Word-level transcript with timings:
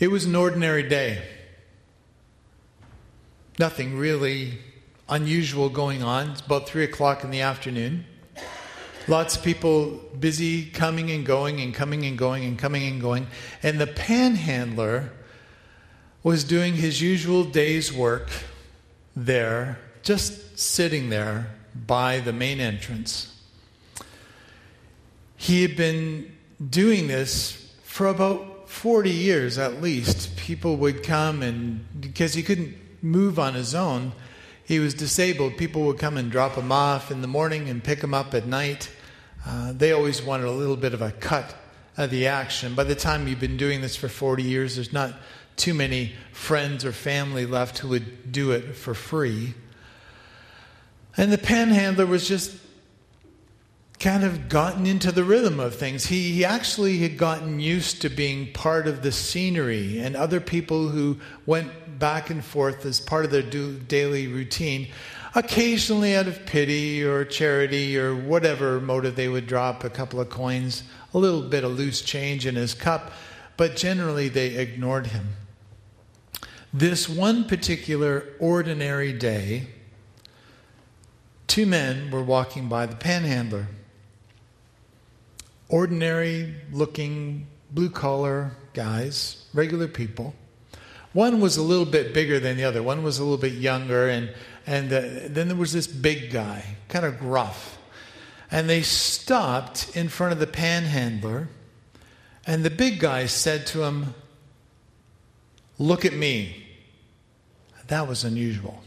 It 0.00 0.12
was 0.12 0.24
an 0.26 0.36
ordinary 0.36 0.88
day. 0.88 1.20
Nothing 3.58 3.96
really 3.96 4.58
unusual 5.08 5.68
going 5.68 6.04
on. 6.04 6.30
It's 6.30 6.40
about 6.40 6.68
3 6.68 6.84
o'clock 6.84 7.24
in 7.24 7.30
the 7.30 7.40
afternoon. 7.40 8.04
Lots 9.08 9.36
of 9.36 9.42
people 9.42 10.00
busy 10.20 10.66
coming 10.66 11.10
and 11.10 11.26
going 11.26 11.60
and 11.60 11.74
coming 11.74 12.04
and 12.04 12.16
going 12.16 12.44
and 12.44 12.56
coming 12.56 12.86
and 12.86 13.00
going. 13.00 13.26
And 13.62 13.80
the 13.80 13.88
panhandler 13.88 15.10
was 16.22 16.44
doing 16.44 16.74
his 16.74 17.02
usual 17.02 17.42
day's 17.42 17.92
work 17.92 18.30
there, 19.16 19.78
just 20.04 20.58
sitting 20.58 21.08
there 21.10 21.50
by 21.74 22.20
the 22.20 22.32
main 22.32 22.60
entrance. 22.60 23.34
He 25.36 25.62
had 25.62 25.74
been 25.74 26.36
doing 26.70 27.08
this 27.08 27.74
for 27.82 28.06
about 28.06 28.47
40 28.68 29.10
years 29.10 29.58
at 29.58 29.80
least. 29.82 30.36
People 30.36 30.76
would 30.76 31.02
come 31.02 31.42
and, 31.42 31.84
because 32.00 32.34
he 32.34 32.42
couldn't 32.42 32.76
move 33.02 33.38
on 33.38 33.54
his 33.54 33.74
own, 33.74 34.12
he 34.64 34.78
was 34.78 34.92
disabled. 34.92 35.56
People 35.56 35.82
would 35.84 35.98
come 35.98 36.18
and 36.18 36.30
drop 36.30 36.54
him 36.54 36.70
off 36.70 37.10
in 37.10 37.22
the 37.22 37.26
morning 37.26 37.68
and 37.68 37.82
pick 37.82 38.02
him 38.02 38.12
up 38.12 38.34
at 38.34 38.46
night. 38.46 38.90
Uh, 39.46 39.72
they 39.72 39.92
always 39.92 40.22
wanted 40.22 40.46
a 40.46 40.52
little 40.52 40.76
bit 40.76 40.92
of 40.92 41.00
a 41.00 41.10
cut 41.12 41.56
of 41.96 42.10
the 42.10 42.26
action. 42.26 42.74
By 42.74 42.84
the 42.84 42.94
time 42.94 43.26
you've 43.26 43.40
been 43.40 43.56
doing 43.56 43.80
this 43.80 43.96
for 43.96 44.08
40 44.08 44.42
years, 44.42 44.74
there's 44.74 44.92
not 44.92 45.14
too 45.56 45.72
many 45.72 46.12
friends 46.32 46.84
or 46.84 46.92
family 46.92 47.46
left 47.46 47.78
who 47.78 47.88
would 47.88 48.30
do 48.30 48.50
it 48.52 48.76
for 48.76 48.92
free. 48.92 49.54
And 51.16 51.32
the 51.32 51.38
panhandler 51.38 52.06
was 52.06 52.28
just 52.28 52.54
kind 54.00 54.22
of 54.22 54.48
gotten 54.48 54.86
into 54.86 55.10
the 55.10 55.24
rhythm 55.24 55.58
of 55.58 55.74
things. 55.74 56.06
He, 56.06 56.32
he 56.32 56.44
actually 56.44 56.98
had 56.98 57.16
gotten 57.16 57.58
used 57.58 58.00
to 58.02 58.08
being 58.08 58.52
part 58.52 58.86
of 58.86 59.02
the 59.02 59.10
scenery, 59.10 59.98
and 59.98 60.14
other 60.14 60.40
people 60.40 60.88
who 60.88 61.18
went 61.46 61.98
back 61.98 62.30
and 62.30 62.44
forth 62.44 62.86
as 62.86 63.00
part 63.00 63.24
of 63.24 63.32
their 63.32 63.42
do, 63.42 63.76
daily 63.78 64.28
routine, 64.28 64.88
occasionally 65.34 66.14
out 66.14 66.28
of 66.28 66.46
pity 66.46 67.02
or 67.02 67.24
charity 67.24 67.98
or 67.98 68.14
whatever 68.14 68.80
motive, 68.80 69.16
they 69.16 69.28
would 69.28 69.48
drop 69.48 69.82
a 69.82 69.90
couple 69.90 70.20
of 70.20 70.30
coins, 70.30 70.84
a 71.12 71.18
little 71.18 71.42
bit 71.42 71.64
of 71.64 71.72
loose 71.72 72.00
change 72.00 72.46
in 72.46 72.54
his 72.54 72.74
cup, 72.74 73.12
but 73.56 73.74
generally 73.74 74.28
they 74.28 74.56
ignored 74.56 75.08
him. 75.08 75.30
This 76.72 77.08
one 77.08 77.44
particular 77.48 78.24
ordinary 78.38 79.12
day, 79.12 79.66
two 81.48 81.66
men 81.66 82.12
were 82.12 82.22
walking 82.22 82.68
by 82.68 82.86
the 82.86 82.94
panhandler 82.94 83.66
ordinary 85.68 86.54
looking 86.72 87.46
blue 87.70 87.90
collar 87.90 88.52
guys, 88.72 89.46
regular 89.52 89.88
people. 89.88 90.34
One 91.12 91.40
was 91.40 91.56
a 91.56 91.62
little 91.62 91.86
bit 91.86 92.14
bigger 92.14 92.38
than 92.38 92.56
the 92.56 92.64
other. 92.64 92.82
One 92.82 93.02
was 93.02 93.18
a 93.18 93.22
little 93.22 93.38
bit 93.38 93.54
younger, 93.54 94.08
and, 94.08 94.34
and 94.66 94.92
uh, 94.92 95.00
then 95.28 95.48
there 95.48 95.56
was 95.56 95.72
this 95.72 95.86
big 95.86 96.30
guy, 96.30 96.64
kind 96.88 97.04
of 97.04 97.18
gruff. 97.18 97.78
And 98.50 98.68
they 98.68 98.82
stopped 98.82 99.96
in 99.96 100.08
front 100.08 100.32
of 100.32 100.38
the 100.38 100.46
panhandler, 100.46 101.48
and 102.46 102.64
the 102.64 102.70
big 102.70 103.00
guy 103.00 103.26
said 103.26 103.66
to 103.68 103.82
him, 103.84 104.14
Look 105.78 106.04
at 106.04 106.12
me. 106.12 106.66
That 107.86 108.08
was 108.08 108.24
unusual. 108.24 108.82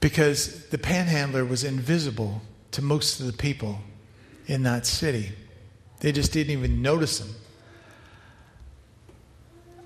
Because 0.00 0.68
the 0.68 0.78
panhandler 0.78 1.44
was 1.44 1.64
invisible 1.64 2.42
to 2.72 2.82
most 2.82 3.20
of 3.20 3.26
the 3.26 3.32
people 3.32 3.80
in 4.46 4.62
that 4.62 4.86
city. 4.86 5.32
They 6.00 6.12
just 6.12 6.32
didn't 6.32 6.52
even 6.52 6.82
notice 6.82 7.20
him. 7.20 7.34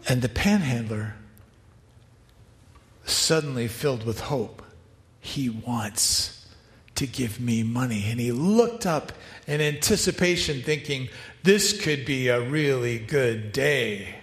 And 0.09 0.23
the 0.23 0.29
panhandler, 0.29 1.15
suddenly 3.05 3.69
filled 3.69 4.05
with 4.05 4.21
hope, 4.21 4.63
he 5.21 5.49
wants 5.49 6.49
to 6.95 7.07
give 7.07 7.41
me 7.41 7.63
money. 7.63 8.05
And 8.09 8.19
he 8.19 8.33
looked 8.33 8.87
up 8.87 9.13
in 9.47 9.61
anticipation, 9.61 10.63
thinking, 10.63 11.09
this 11.43 11.81
could 11.81 12.05
be 12.05 12.29
a 12.29 12.41
really 12.41 12.99
good 12.99 13.53
day. 13.53 14.17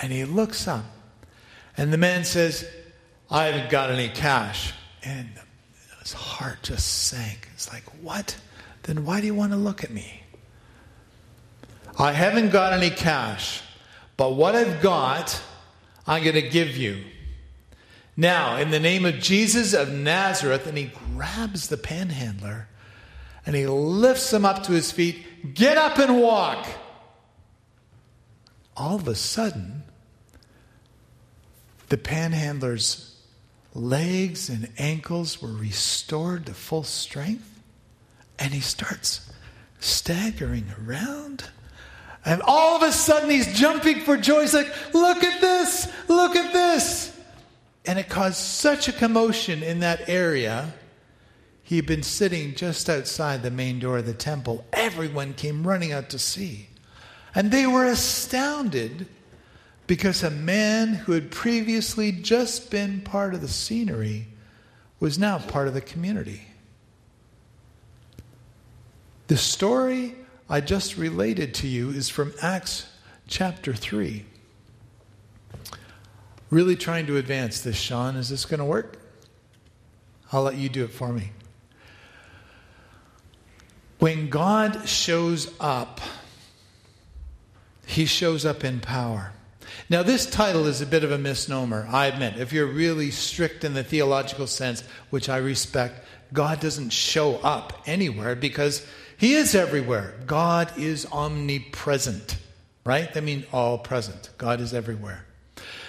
And 0.00 0.12
he 0.12 0.24
looks 0.24 0.66
up, 0.66 0.84
and 1.76 1.92
the 1.92 1.98
man 1.98 2.24
says, 2.24 2.68
I 3.30 3.44
haven't 3.44 3.70
got 3.70 3.90
any 3.90 4.08
cash. 4.08 4.72
And 5.02 5.28
his 6.00 6.12
heart 6.12 6.62
just 6.62 7.04
sank. 7.04 7.48
It's 7.54 7.72
like, 7.72 7.84
what? 8.02 8.36
Then 8.84 9.04
why 9.04 9.20
do 9.20 9.26
you 9.26 9.34
want 9.34 9.52
to 9.52 9.58
look 9.58 9.84
at 9.84 9.90
me? 9.90 10.22
I 11.98 12.12
haven't 12.12 12.50
got 12.50 12.72
any 12.72 12.90
cash, 12.90 13.62
but 14.16 14.34
what 14.34 14.54
I've 14.54 14.80
got, 14.80 15.40
I'm 16.06 16.22
going 16.22 16.34
to 16.34 16.48
give 16.48 16.76
you. 16.76 17.04
Now, 18.16 18.56
in 18.56 18.70
the 18.70 18.80
name 18.80 19.04
of 19.04 19.18
Jesus 19.18 19.74
of 19.74 19.92
Nazareth, 19.92 20.66
and 20.66 20.78
he 20.78 20.92
grabs 21.14 21.68
the 21.68 21.76
panhandler 21.76 22.68
and 23.46 23.54
he 23.54 23.66
lifts 23.66 24.32
him 24.32 24.44
up 24.44 24.62
to 24.64 24.72
his 24.72 24.90
feet. 24.90 25.54
Get 25.54 25.76
up 25.76 25.98
and 25.98 26.20
walk. 26.20 26.66
All 28.76 28.96
of 28.96 29.06
a 29.06 29.14
sudden, 29.14 29.82
the 31.88 31.98
panhandler's 31.98 33.16
legs 33.74 34.48
and 34.48 34.70
ankles 34.78 35.42
were 35.42 35.52
restored 35.52 36.46
to 36.46 36.54
full 36.54 36.84
strength. 36.84 37.53
And 38.38 38.52
he 38.52 38.60
starts 38.60 39.30
staggering 39.80 40.66
around. 40.80 41.44
And 42.24 42.42
all 42.42 42.76
of 42.76 42.82
a 42.82 42.92
sudden, 42.92 43.30
he's 43.30 43.52
jumping 43.58 44.00
for 44.00 44.16
joy. 44.16 44.42
He's 44.42 44.54
like, 44.54 44.72
Look 44.94 45.22
at 45.22 45.40
this! 45.40 45.88
Look 46.08 46.36
at 46.36 46.52
this! 46.52 47.16
And 47.86 47.98
it 47.98 48.08
caused 48.08 48.38
such 48.38 48.88
a 48.88 48.92
commotion 48.92 49.62
in 49.62 49.80
that 49.80 50.08
area. 50.08 50.72
He 51.62 51.76
had 51.76 51.86
been 51.86 52.02
sitting 52.02 52.54
just 52.54 52.88
outside 52.88 53.42
the 53.42 53.50
main 53.50 53.78
door 53.78 53.98
of 53.98 54.06
the 54.06 54.14
temple. 54.14 54.64
Everyone 54.72 55.34
came 55.34 55.66
running 55.66 55.92
out 55.92 56.10
to 56.10 56.18
see. 56.18 56.68
And 57.34 57.50
they 57.50 57.66
were 57.66 57.84
astounded 57.84 59.06
because 59.86 60.22
a 60.22 60.30
man 60.30 60.94
who 60.94 61.12
had 61.12 61.30
previously 61.30 62.12
just 62.12 62.70
been 62.70 63.00
part 63.00 63.34
of 63.34 63.40
the 63.40 63.48
scenery 63.48 64.28
was 65.00 65.18
now 65.18 65.38
part 65.38 65.68
of 65.68 65.74
the 65.74 65.80
community. 65.80 66.42
The 69.26 69.36
story 69.38 70.14
I 70.50 70.60
just 70.60 70.98
related 70.98 71.54
to 71.54 71.66
you 71.66 71.90
is 71.90 72.10
from 72.10 72.34
Acts 72.42 72.86
chapter 73.26 73.72
3. 73.72 74.26
Really 76.50 76.76
trying 76.76 77.06
to 77.06 77.16
advance 77.16 77.60
this, 77.60 77.76
Sean. 77.76 78.16
Is 78.16 78.28
this 78.28 78.44
going 78.44 78.58
to 78.58 78.66
work? 78.66 78.98
I'll 80.30 80.42
let 80.42 80.56
you 80.56 80.68
do 80.68 80.84
it 80.84 80.92
for 80.92 81.12
me. 81.12 81.30
When 83.98 84.28
God 84.28 84.86
shows 84.86 85.54
up, 85.58 86.00
he 87.86 88.04
shows 88.04 88.44
up 88.44 88.62
in 88.62 88.80
power. 88.80 89.32
Now, 89.88 90.02
this 90.02 90.26
title 90.26 90.66
is 90.66 90.82
a 90.82 90.86
bit 90.86 91.04
of 91.04 91.10
a 91.10 91.18
misnomer, 91.18 91.86
I 91.90 92.06
admit. 92.06 92.38
If 92.38 92.52
you're 92.52 92.66
really 92.66 93.10
strict 93.10 93.64
in 93.64 93.72
the 93.72 93.84
theological 93.84 94.46
sense, 94.46 94.82
which 95.08 95.28
I 95.30 95.38
respect, 95.38 96.04
God 96.32 96.60
doesn't 96.60 96.90
show 96.90 97.36
up 97.36 97.82
anywhere 97.86 98.34
because 98.34 98.86
he 99.24 99.36
is 99.36 99.54
everywhere. 99.54 100.12
God 100.26 100.76
is 100.76 101.06
omnipresent, 101.10 102.36
right? 102.84 103.10
That 103.14 103.24
means 103.24 103.46
all 103.54 103.78
present. 103.78 104.28
God 104.36 104.60
is 104.60 104.74
everywhere. 104.74 105.24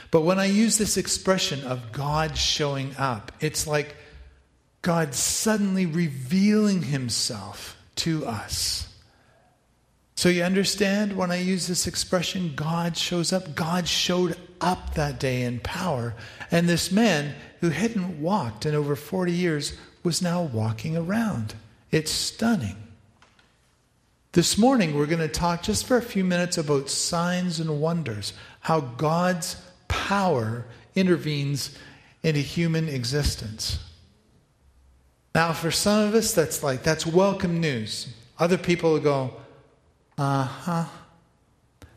But 0.10 0.22
when 0.22 0.40
I 0.40 0.46
use 0.46 0.78
this 0.78 0.96
expression 0.96 1.62
of 1.66 1.92
God 1.92 2.38
showing 2.38 2.96
up, 2.98 3.34
it's 3.42 3.68
like 3.68 3.98
God 4.82 5.14
suddenly 5.14 5.86
revealing 5.86 6.82
himself 6.82 7.76
to 7.96 8.26
us. 8.26 8.88
So 10.16 10.30
you 10.30 10.44
understand 10.44 11.18
when 11.18 11.30
I 11.30 11.42
use 11.42 11.68
this 11.68 11.88
expression, 11.88 12.54
God 12.56 12.96
shows 12.96 13.34
up? 13.34 13.54
God 13.54 13.86
showed 13.86 14.38
up 14.62 14.94
that 14.94 15.20
day 15.20 15.42
in 15.42 15.60
power. 15.60 16.16
And 16.52 16.70
this 16.70 16.90
man 16.90 17.36
who 17.60 17.72
hadn't 17.72 18.22
walked 18.22 18.66
in 18.66 18.74
over 18.76 18.96
40 18.96 19.34
years 19.34 19.78
was 20.06 20.22
now 20.22 20.42
walking 20.42 20.96
around. 20.96 21.54
It's 21.92 22.14
stunning. 22.14 22.78
This 24.36 24.58
morning, 24.58 24.96
we're 24.96 25.06
going 25.06 25.20
to 25.20 25.30
talk 25.30 25.64
just 25.64 25.86
for 25.86 25.96
a 25.96 26.02
few 26.02 26.26
minutes 26.26 26.58
about 26.58 26.90
signs 26.90 27.62
and 27.62 27.80
wonders, 27.80 28.34
how 28.60 28.82
God's 28.82 29.56
power 29.88 30.66
intervenes 30.94 31.74
into 32.22 32.42
human 32.42 32.90
existence. 32.90 33.80
Now, 35.34 35.54
for 35.54 35.72
some 35.72 36.10
of 36.10 36.16
us, 36.16 36.34
that's 36.34 36.62
like, 36.62 36.84
that's 36.84 37.06
welcome 37.06 37.62
news. 37.62 38.14
Other 38.38 38.58
people 38.58 38.92
will 38.92 39.00
go, 39.00 39.34
uh 40.18 40.44
huh. 40.44 40.86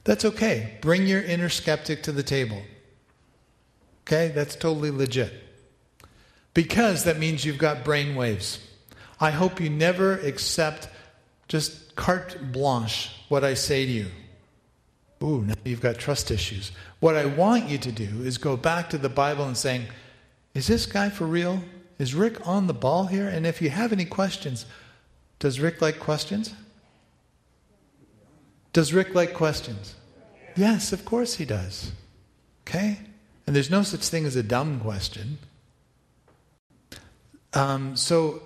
That's 0.05 0.25
okay. 0.25 0.79
Bring 0.81 1.09
your 1.09 1.21
inner 1.21 1.49
skeptic 1.49 2.05
to 2.05 2.13
the 2.13 2.23
table. 2.23 2.63
Okay? 4.07 4.29
That's 4.29 4.55
totally 4.55 4.93
legit. 4.93 5.33
Because 6.55 7.03
that 7.03 7.19
means 7.19 7.45
you've 7.45 7.59
got 7.59 7.85
brain 7.85 8.15
waves. 8.15 8.61
I 9.19 9.33
hope 9.33 9.61
you 9.61 9.71
never 9.71 10.13
accept 10.21 10.89
just 11.49 11.88
carte 11.99 12.53
blanche 12.53 13.11
what 13.29 13.43
I 13.43 13.55
say 13.55 13.85
to 13.85 13.91
you. 13.91 14.07
Ooh, 15.21 15.43
now 15.43 15.55
you've 15.65 15.81
got 15.81 15.99
trust 15.99 16.31
issues. 16.31 16.71
What 17.01 17.17
I 17.17 17.27
want 17.27 17.69
you 17.69 17.77
to 17.77 17.91
do 17.91 18.23
is 18.23 18.39
go 18.39 18.57
back 18.57 18.89
to 18.91 18.99
the 18.99 19.09
Bible 19.09 19.45
and 19.45 19.57
saying, 19.57 19.83
is 20.55 20.69
this 20.69 20.87
guy 20.87 21.11
for 21.11 21.27
real? 21.27 21.61
Is 21.99 22.15
Rick 22.15 22.47
on 22.47 22.69
the 22.69 22.73
ball 22.73 23.07
here? 23.07 23.27
And 23.27 23.45
if 23.45 23.61
you 23.61 23.71
have 23.71 23.93
any 23.93 24.05
questions, 24.05 24.65
does 25.41 25.59
Rick 25.59 25.83
like 25.83 25.99
questions? 25.99 26.55
Does 28.73 28.95
Rick 28.95 29.15
like 29.17 29.35
questions? 29.35 29.97
Yes, 30.55 30.93
of 30.93 31.05
course 31.05 31.35
he 31.35 31.45
does. 31.45 31.91
Okay? 32.63 32.99
And 33.45 33.57
there's 33.57 33.71
no 33.71 33.83
such 33.83 34.07
thing 34.07 34.25
as 34.25 34.37
a 34.37 34.43
dumb 34.45 34.79
question. 34.79 35.39
Um, 37.55 37.97
so 37.97 38.43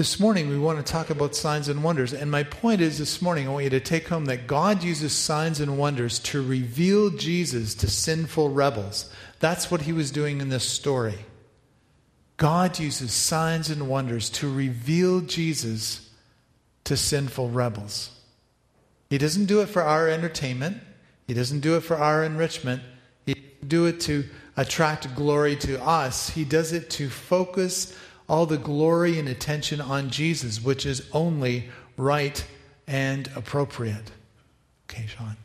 this 0.00 0.18
morning 0.18 0.48
we 0.48 0.58
want 0.58 0.78
to 0.78 0.92
talk 0.92 1.10
about 1.10 1.36
signs 1.36 1.68
and 1.68 1.84
wonders. 1.84 2.14
And 2.14 2.30
my 2.30 2.42
point 2.42 2.80
is 2.80 2.96
this 2.96 3.20
morning, 3.20 3.46
I 3.46 3.50
want 3.50 3.64
you 3.64 3.70
to 3.70 3.80
take 3.80 4.08
home 4.08 4.24
that 4.24 4.46
God 4.46 4.82
uses 4.82 5.12
signs 5.12 5.60
and 5.60 5.76
wonders 5.76 6.18
to 6.20 6.40
reveal 6.40 7.10
Jesus 7.10 7.74
to 7.74 7.86
sinful 7.86 8.48
rebels. 8.48 9.12
That's 9.40 9.70
what 9.70 9.82
he 9.82 9.92
was 9.92 10.10
doing 10.10 10.40
in 10.40 10.48
this 10.48 10.66
story. 10.66 11.18
God 12.38 12.78
uses 12.78 13.12
signs 13.12 13.68
and 13.68 13.90
wonders 13.90 14.30
to 14.30 14.50
reveal 14.50 15.20
Jesus 15.20 16.08
to 16.84 16.96
sinful 16.96 17.50
rebels. 17.50 18.18
He 19.10 19.18
doesn't 19.18 19.44
do 19.44 19.60
it 19.60 19.68
for 19.68 19.82
our 19.82 20.08
entertainment. 20.08 20.78
He 21.26 21.34
doesn't 21.34 21.60
do 21.60 21.76
it 21.76 21.82
for 21.82 21.98
our 21.98 22.24
enrichment. 22.24 22.80
He 23.26 23.34
doesn't 23.34 23.68
do 23.68 23.84
it 23.84 24.00
to 24.00 24.24
attract 24.56 25.14
glory 25.14 25.56
to 25.56 25.78
us. 25.84 26.30
He 26.30 26.44
does 26.44 26.72
it 26.72 26.88
to 26.88 27.10
focus 27.10 27.94
all 28.30 28.46
the 28.46 28.56
glory 28.56 29.18
and 29.18 29.28
attention 29.28 29.80
on 29.80 30.08
Jesus, 30.08 30.62
which 30.62 30.86
is 30.86 31.02
only 31.12 31.68
right 31.96 32.46
and 32.86 33.28
appropriate. 33.34 34.12
Okay, 34.88 35.04
Sean. 35.08 35.36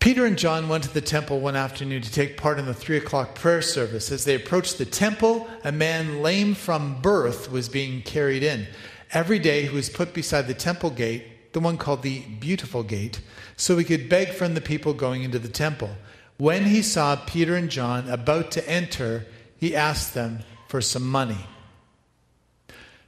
Peter 0.00 0.26
and 0.26 0.36
John 0.36 0.68
went 0.68 0.84
to 0.84 0.92
the 0.92 1.00
temple 1.00 1.40
one 1.40 1.56
afternoon 1.56 2.02
to 2.02 2.12
take 2.12 2.36
part 2.36 2.58
in 2.58 2.66
the 2.66 2.74
three 2.74 2.98
o'clock 2.98 3.34
prayer 3.34 3.62
service. 3.62 4.12
As 4.12 4.26
they 4.26 4.34
approached 4.34 4.76
the 4.76 4.84
temple, 4.84 5.48
a 5.64 5.72
man 5.72 6.20
lame 6.20 6.54
from 6.54 7.00
birth 7.00 7.50
was 7.50 7.70
being 7.70 8.02
carried 8.02 8.42
in. 8.42 8.66
Every 9.12 9.38
day 9.38 9.62
he 9.62 9.74
was 9.74 9.88
put 9.88 10.12
beside 10.12 10.46
the 10.46 10.54
temple 10.54 10.90
gate, 10.90 11.52
the 11.54 11.60
one 11.60 11.78
called 11.78 12.02
the 12.02 12.20
Beautiful 12.20 12.82
Gate, 12.82 13.22
so 13.56 13.78
he 13.78 13.84
could 13.84 14.10
beg 14.10 14.28
from 14.28 14.52
the 14.52 14.60
people 14.60 14.92
going 14.92 15.22
into 15.22 15.38
the 15.38 15.48
temple. 15.48 15.90
When 16.36 16.66
he 16.66 16.82
saw 16.82 17.16
Peter 17.16 17.56
and 17.56 17.70
John 17.70 18.10
about 18.10 18.50
to 18.52 18.68
enter, 18.68 19.24
he 19.62 19.76
asked 19.76 20.12
them 20.12 20.40
for 20.66 20.80
some 20.80 21.08
money. 21.08 21.38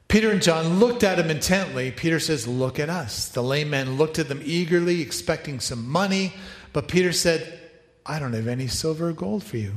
Peter 0.07 0.31
and 0.31 0.41
John 0.41 0.79
looked 0.79 1.03
at 1.03 1.19
him 1.19 1.29
intently. 1.29 1.91
Peter 1.91 2.21
says, 2.21 2.47
Look 2.47 2.79
at 2.79 2.89
us. 2.89 3.27
The 3.27 3.43
lame 3.43 3.71
man 3.71 3.97
looked 3.97 4.21
at 4.21 4.29
them 4.29 4.41
eagerly, 4.45 5.03
expecting 5.03 5.59
some 5.59 5.85
money. 5.85 6.33
But 6.73 6.87
Peter 6.87 7.13
said, 7.13 7.59
I 8.07 8.21
don't 8.21 8.35
have 8.35 8.47
any 8.47 8.69
silver 8.69 9.09
or 9.09 9.13
gold 9.13 9.43
for 9.43 9.57
you, 9.57 9.73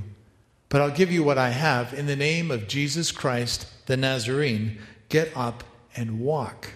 but 0.69 0.81
I'll 0.81 0.91
give 0.91 1.11
you 1.11 1.23
what 1.23 1.39
I 1.39 1.49
have. 1.49 1.95
In 1.95 2.05
the 2.05 2.15
name 2.15 2.51
of 2.51 2.67
Jesus 2.67 3.11
Christ, 3.11 3.65
the 3.87 3.97
Nazarene, 3.97 4.77
get 5.09 5.35
up 5.35 5.63
and 5.95 6.19
walk. 6.19 6.73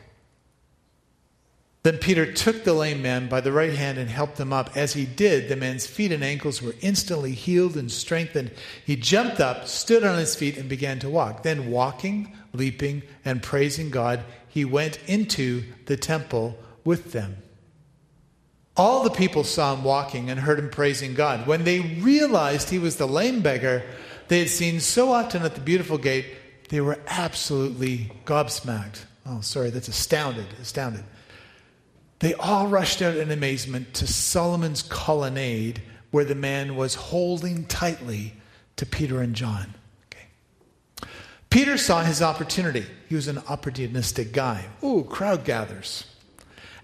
Then 1.84 1.98
Peter 1.98 2.32
took 2.32 2.64
the 2.64 2.74
lame 2.74 3.02
man 3.02 3.28
by 3.28 3.42
the 3.42 3.52
right 3.52 3.74
hand 3.74 3.98
and 3.98 4.10
helped 4.10 4.40
him 4.40 4.54
up. 4.54 4.78
As 4.78 4.94
he 4.94 5.06
did, 5.06 5.50
the 5.50 5.56
man's 5.56 5.88
feet 5.88 6.12
and 6.12 6.24
ankles 6.24 6.62
were 6.62 6.76
instantly 6.82 7.32
healed 7.32 7.76
and 7.76 7.92
strengthened. 7.92 8.52
He 8.86 8.96
jumped 8.96 9.40
up, 9.40 9.68
stood 9.68 10.04
on 10.04 10.20
his 10.20 10.36
feet, 10.36 10.58
and 10.58 10.70
began 10.70 11.00
to 11.00 11.10
walk. 11.10 11.42
Then, 11.42 11.72
walking, 11.72 12.38
leaping, 12.54 13.02
and 13.26 13.42
praising 13.42 13.90
God, 13.90 14.24
he 14.48 14.64
went 14.64 15.00
into 15.08 15.64
the 15.88 15.98
temple 15.98 16.56
with 16.86 17.14
them. 17.14 17.38
All 18.78 19.04
the 19.04 19.10
people 19.10 19.44
saw 19.44 19.74
him 19.74 19.84
walking 19.84 20.30
and 20.30 20.40
heard 20.40 20.60
him 20.60 20.70
praising 20.70 21.16
God. 21.16 21.48
When 21.48 21.64
they 21.64 21.80
realized 21.80 22.70
he 22.70 22.80
was 22.80 22.98
the 22.98 23.08
lame 23.08 23.42
beggar 23.42 23.84
they 24.28 24.40
had 24.40 24.50
seen 24.50 24.80
so 24.80 25.12
often 25.12 25.42
at 25.42 25.56
the 25.56 25.62
beautiful 25.62 25.98
gate, 25.98 26.26
they 26.70 26.80
were 26.80 26.98
absolutely 27.08 28.12
gobsmacked. 28.24 29.04
Oh, 29.26 29.42
sorry, 29.42 29.72
that's 29.72 29.90
astounded, 29.90 30.46
astounded. 30.62 31.04
They 32.22 32.36
all 32.36 32.68
rushed 32.68 33.02
out 33.02 33.18
in 33.18 33.32
amazement 33.32 33.96
to 33.96 34.08
Solomon's 34.08 34.84
colonnade 34.84 35.82
where 36.12 36.24
the 36.24 36.36
man 36.36 36.76
was 36.76 36.94
holding 36.94 37.66
tightly 37.66 38.34
to 38.76 38.86
Peter 38.86 39.22
and 39.22 39.36
John. 39.36 39.74
Okay. 40.06 41.10
Peter 41.50 41.78
saw 41.78 42.04
his 42.04 42.22
opportunity. 42.22 42.86
He 43.10 43.16
was 43.16 43.28
an 43.28 43.38
opportunistic 43.38 44.34
guy. 44.34 44.66
Ooh, 44.84 45.04
crowd 45.04 45.46
gathers. 45.46 46.06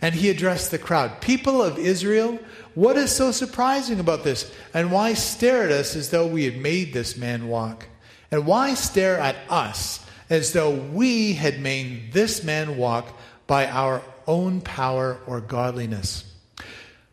And 0.01 0.15
he 0.15 0.29
addressed 0.29 0.71
the 0.71 0.79
crowd 0.79 1.21
People 1.21 1.61
of 1.61 1.77
Israel, 1.77 2.39
what 2.73 2.97
is 2.97 3.11
so 3.11 3.31
surprising 3.31 3.99
about 3.99 4.23
this? 4.23 4.51
And 4.73 4.91
why 4.91 5.13
stare 5.13 5.63
at 5.63 5.71
us 5.71 5.95
as 5.95 6.09
though 6.09 6.25
we 6.25 6.45
had 6.45 6.57
made 6.57 6.93
this 6.93 7.15
man 7.15 7.47
walk? 7.47 7.87
And 8.31 8.47
why 8.47 8.73
stare 8.73 9.19
at 9.19 9.35
us 9.49 10.03
as 10.31 10.53
though 10.53 10.71
we 10.71 11.33
had 11.33 11.59
made 11.59 12.11
this 12.11 12.43
man 12.43 12.77
walk 12.77 13.07
by 13.45 13.67
our 13.67 14.01
own 14.27 14.61
power 14.61 15.19
or 15.25 15.41
godliness? 15.41 16.23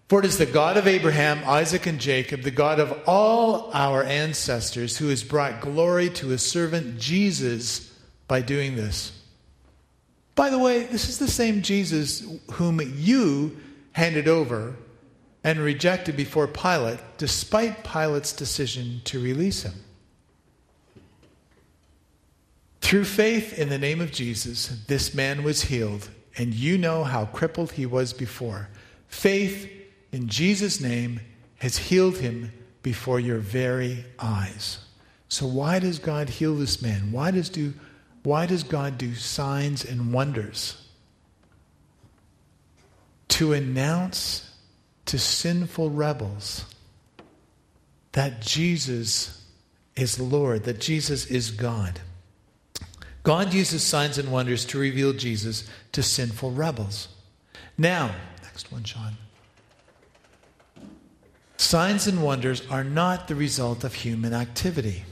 For 0.08 0.19
it 0.19 0.26
is 0.26 0.37
the 0.37 0.46
God 0.46 0.76
of 0.76 0.87
Abraham, 0.87 1.43
Isaac, 1.46 1.87
and 1.87 1.99
Jacob, 1.99 2.43
the 2.43 2.50
God 2.50 2.78
of 2.78 3.02
all 3.06 3.70
our 3.72 4.02
ancestors, 4.02 4.99
who 4.99 5.08
has 5.08 5.25
brought 5.25 5.61
glory 5.61 6.11
to 6.11 6.28
his 6.28 6.43
servant 6.43 6.99
Jesus 6.99 7.90
by 8.28 8.43
doing 8.43 8.76
this. 8.76 9.22
By 10.34 10.50
the 10.50 10.58
way, 10.58 10.84
this 10.84 11.08
is 11.08 11.19
the 11.19 11.28
same 11.28 11.62
Jesus 11.62 12.26
whom 12.52 12.81
you 12.96 13.56
handed 13.93 14.28
over 14.28 14.76
and 15.43 15.58
rejected 15.58 16.16
before 16.16 16.49
Pilate, 16.49 16.99
despite 17.19 17.84
Pilate's 17.84 18.32
decision 18.32 19.00
to 19.05 19.22
release 19.22 19.62
him. 19.62 19.75
Through 22.81 23.05
faith 23.05 23.58
in 23.58 23.69
the 23.69 23.78
name 23.78 24.00
of 24.00 24.12
Jesus, 24.12 24.69
this 24.87 25.14
man 25.14 25.43
was 25.43 25.62
healed, 25.62 26.08
and 26.36 26.52
you 26.54 26.78
know 26.78 27.04
how 27.04 27.26
crippled 27.26 27.72
he 27.72 27.86
was 27.86 28.12
before. 28.12 28.69
Faith 29.08 29.70
in 30.12 30.28
Jesus' 30.28 30.81
name 30.81 31.20
has 31.58 31.76
healed 31.76 32.19
him 32.19 32.52
before 32.82 33.20
your 33.20 33.38
very 33.38 34.04
eyes. 34.19 34.78
So, 35.28 35.46
why 35.46 35.78
does 35.78 35.98
God 35.98 36.28
heal 36.28 36.54
this 36.54 36.82
man? 36.82 37.10
Why 37.10 37.31
does, 37.31 37.48
do, 37.48 37.75
why 38.22 38.46
does 38.46 38.62
God 38.62 38.98
do 38.98 39.14
signs 39.14 39.84
and 39.84 40.12
wonders? 40.12 40.81
To 43.28 43.52
announce 43.52 44.50
to 45.06 45.19
sinful 45.19 45.90
rebels 45.90 46.66
that 48.12 48.40
Jesus 48.40 49.44
is 49.97 50.20
Lord, 50.20 50.64
that 50.64 50.80
Jesus 50.80 51.26
is 51.26 51.50
God. 51.50 52.00
God 53.25 53.54
uses 53.54 53.83
signs 53.83 54.19
and 54.19 54.31
wonders 54.31 54.64
to 54.66 54.78
reveal 54.78 55.14
Jesus 55.14 55.69
to 55.93 56.02
sinful 56.02 56.52
rebels. 56.52 57.09
Now, 57.76 58.14
next 58.43 58.71
one, 58.71 58.85
Sean. 58.85 59.16
Signs 61.57 62.07
and 62.07 62.23
wonders 62.23 62.62
are 62.69 62.85
not 62.85 63.26
the 63.26 63.35
result 63.35 63.83
of 63.83 63.95
human 63.95 64.35
activity. 64.35 65.04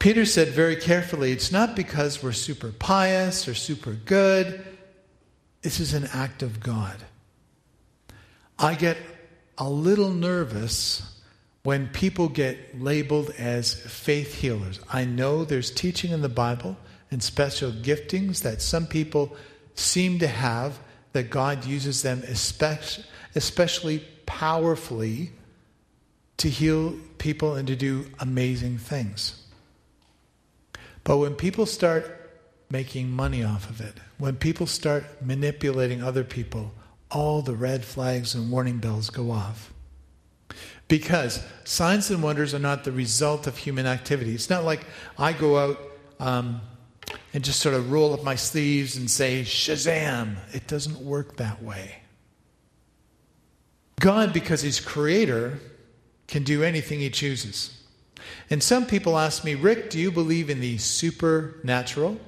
Peter 0.00 0.24
said 0.24 0.48
very 0.48 0.76
carefully 0.76 1.30
it's 1.30 1.52
not 1.52 1.76
because 1.76 2.22
we're 2.22 2.32
super 2.32 2.72
pious 2.72 3.46
or 3.46 3.54
super 3.54 3.92
good. 3.92 4.64
This 5.62 5.78
is 5.78 5.94
an 5.94 6.08
act 6.12 6.42
of 6.42 6.58
God. 6.58 6.96
I 8.58 8.74
get 8.74 8.96
a 9.56 9.68
little 9.68 10.10
nervous 10.10 11.19
when 11.62 11.88
people 11.88 12.28
get 12.28 12.80
labeled 12.80 13.30
as 13.38 13.74
faith 13.74 14.34
healers. 14.34 14.80
I 14.90 15.04
know 15.04 15.44
there's 15.44 15.70
teaching 15.70 16.10
in 16.10 16.22
the 16.22 16.28
Bible 16.28 16.76
and 17.10 17.22
special 17.22 17.70
giftings 17.70 18.42
that 18.42 18.62
some 18.62 18.86
people 18.86 19.36
seem 19.74 20.18
to 20.20 20.26
have 20.26 20.78
that 21.12 21.28
God 21.30 21.64
uses 21.64 22.02
them 22.02 22.22
especially 23.34 24.04
powerfully 24.26 25.32
to 26.36 26.48
heal 26.48 26.94
people 27.18 27.56
and 27.56 27.66
to 27.68 27.76
do 27.76 28.06
amazing 28.20 28.78
things. 28.78 29.42
But 31.04 31.18
when 31.18 31.34
people 31.34 31.66
start 31.66 32.16
making 32.70 33.10
money 33.10 33.42
off 33.42 33.68
of 33.68 33.80
it, 33.80 33.94
when 34.18 34.36
people 34.36 34.66
start 34.66 35.04
manipulating 35.20 36.02
other 36.02 36.24
people, 36.24 36.72
all 37.10 37.42
the 37.42 37.56
red 37.56 37.84
flags 37.84 38.34
and 38.34 38.50
warning 38.50 38.78
bells 38.78 39.10
go 39.10 39.30
off. 39.32 39.72
Because 40.90 41.42
signs 41.64 42.10
and 42.10 42.20
wonders 42.20 42.52
are 42.52 42.58
not 42.58 42.82
the 42.82 42.90
result 42.90 43.46
of 43.46 43.56
human 43.56 43.86
activity. 43.86 44.34
It's 44.34 44.50
not 44.50 44.64
like 44.64 44.84
I 45.16 45.32
go 45.32 45.56
out 45.56 45.80
um, 46.18 46.60
and 47.32 47.44
just 47.44 47.60
sort 47.60 47.76
of 47.76 47.92
roll 47.92 48.12
up 48.12 48.24
my 48.24 48.34
sleeves 48.34 48.96
and 48.96 49.08
say, 49.08 49.42
Shazam. 49.42 50.36
It 50.52 50.66
doesn't 50.66 51.00
work 51.00 51.36
that 51.36 51.62
way. 51.62 51.94
God, 54.00 54.32
because 54.32 54.62
He's 54.62 54.80
creator, 54.80 55.60
can 56.26 56.42
do 56.42 56.64
anything 56.64 56.98
He 56.98 57.08
chooses. 57.08 57.80
And 58.50 58.60
some 58.60 58.84
people 58.84 59.16
ask 59.16 59.44
me, 59.44 59.54
Rick, 59.54 59.90
do 59.90 59.98
you 60.00 60.10
believe 60.10 60.50
in 60.50 60.58
the 60.58 60.76
supernatural? 60.78 62.18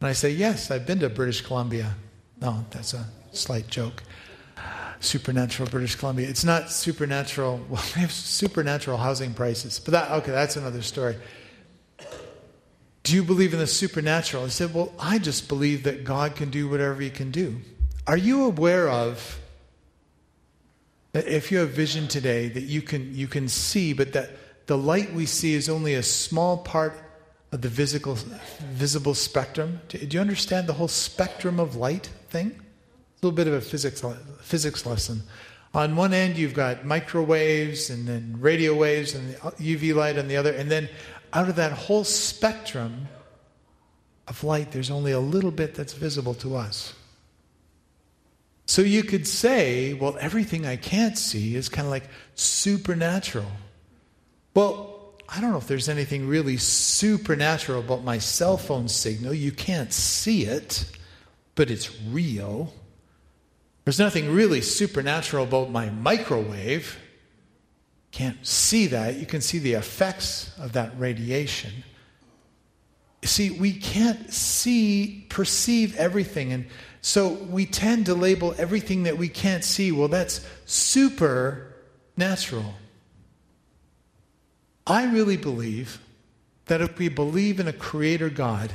And 0.00 0.08
I 0.08 0.14
say, 0.14 0.30
yes, 0.30 0.72
I've 0.72 0.84
been 0.84 0.98
to 0.98 1.08
British 1.08 1.42
Columbia. 1.42 1.94
No, 2.40 2.66
that's 2.70 2.92
a 2.92 3.06
slight 3.30 3.68
joke. 3.68 4.02
Supernatural 5.02 5.68
British 5.68 5.96
Columbia. 5.96 6.28
It's 6.28 6.44
not 6.44 6.70
supernatural. 6.70 7.60
Well, 7.68 7.82
we 7.96 8.02
have 8.02 8.12
supernatural 8.12 8.98
housing 8.98 9.34
prices, 9.34 9.80
but 9.80 9.92
that 9.92 10.10
okay, 10.10 10.30
that's 10.30 10.56
another 10.56 10.82
story. 10.82 11.16
Do 13.02 13.14
you 13.14 13.24
believe 13.24 13.52
in 13.52 13.58
the 13.58 13.66
supernatural? 13.66 14.44
I 14.44 14.48
said, 14.48 14.72
Well, 14.72 14.92
I 14.98 15.18
just 15.18 15.48
believe 15.48 15.82
that 15.84 16.04
God 16.04 16.36
can 16.36 16.50
do 16.50 16.68
whatever 16.68 17.00
He 17.00 17.10
can 17.10 17.30
do. 17.30 17.60
Are 18.06 18.16
you 18.16 18.44
aware 18.44 18.88
of 18.88 19.40
that 21.12 21.26
if 21.26 21.50
you 21.50 21.58
have 21.58 21.70
vision 21.70 22.08
today 22.08 22.48
that 22.48 22.62
you 22.62 22.80
can 22.80 23.14
you 23.14 23.26
can 23.26 23.48
see, 23.48 23.92
but 23.92 24.12
that 24.12 24.30
the 24.66 24.78
light 24.78 25.12
we 25.12 25.26
see 25.26 25.54
is 25.54 25.68
only 25.68 25.94
a 25.94 26.02
small 26.02 26.58
part 26.58 26.94
of 27.50 27.60
the 27.60 27.68
visible 27.68 28.16
visible 28.70 29.14
spectrum? 29.14 29.80
Do 29.88 29.98
you 29.98 30.20
understand 30.20 30.68
the 30.68 30.74
whole 30.74 30.88
spectrum 30.88 31.58
of 31.58 31.74
light 31.74 32.06
thing? 32.28 32.61
Little 33.22 33.36
bit 33.36 33.46
of 33.46 33.54
a 33.54 33.60
physics 33.60 34.04
physics 34.40 34.84
lesson. 34.84 35.22
On 35.74 35.94
one 35.94 36.12
end, 36.12 36.36
you've 36.36 36.54
got 36.54 36.84
microwaves 36.84 37.88
and 37.88 38.06
then 38.06 38.36
radio 38.40 38.74
waves 38.74 39.14
and 39.14 39.36
UV 39.36 39.94
light 39.94 40.18
on 40.18 40.26
the 40.26 40.36
other, 40.36 40.52
and 40.52 40.68
then 40.68 40.88
out 41.32 41.48
of 41.48 41.56
that 41.56 41.72
whole 41.72 42.02
spectrum 42.02 43.06
of 44.26 44.42
light, 44.42 44.72
there's 44.72 44.90
only 44.90 45.12
a 45.12 45.20
little 45.20 45.52
bit 45.52 45.74
that's 45.74 45.92
visible 45.92 46.34
to 46.34 46.56
us. 46.56 46.94
So 48.66 48.82
you 48.82 49.02
could 49.02 49.26
say, 49.26 49.94
well, 49.94 50.16
everything 50.20 50.66
I 50.66 50.76
can't 50.76 51.16
see 51.16 51.54
is 51.54 51.68
kind 51.68 51.86
of 51.86 51.90
like 51.90 52.08
supernatural. 52.34 53.50
Well, 54.54 55.14
I 55.28 55.40
don't 55.40 55.52
know 55.52 55.58
if 55.58 55.66
there's 55.66 55.88
anything 55.88 56.26
really 56.26 56.56
supernatural 56.56 57.80
about 57.80 58.02
my 58.02 58.18
cell 58.18 58.56
phone 58.56 58.88
signal. 58.88 59.32
You 59.32 59.52
can't 59.52 59.92
see 59.92 60.44
it, 60.44 60.84
but 61.54 61.70
it's 61.70 62.02
real. 62.06 62.72
There's 63.84 63.98
nothing 63.98 64.32
really 64.32 64.60
supernatural 64.60 65.44
about 65.44 65.70
my 65.70 65.90
microwave. 65.90 66.98
Can't 68.12 68.46
see 68.46 68.86
that. 68.88 69.16
You 69.16 69.26
can 69.26 69.40
see 69.40 69.58
the 69.58 69.74
effects 69.74 70.56
of 70.58 70.72
that 70.72 70.98
radiation. 70.98 71.72
See, 73.24 73.50
we 73.50 73.72
can't 73.72 74.32
see, 74.32 75.26
perceive 75.28 75.96
everything. 75.96 76.52
And 76.52 76.66
so 77.00 77.28
we 77.28 77.66
tend 77.66 78.06
to 78.06 78.14
label 78.14 78.54
everything 78.58 79.04
that 79.04 79.18
we 79.18 79.28
can't 79.28 79.64
see, 79.64 79.90
well, 79.90 80.08
that's 80.08 80.46
supernatural. 80.66 82.74
I 84.86 85.04
really 85.04 85.36
believe 85.36 86.00
that 86.66 86.80
if 86.80 86.98
we 86.98 87.08
believe 87.08 87.60
in 87.60 87.68
a 87.68 87.72
creator 87.72 88.28
God 88.28 88.72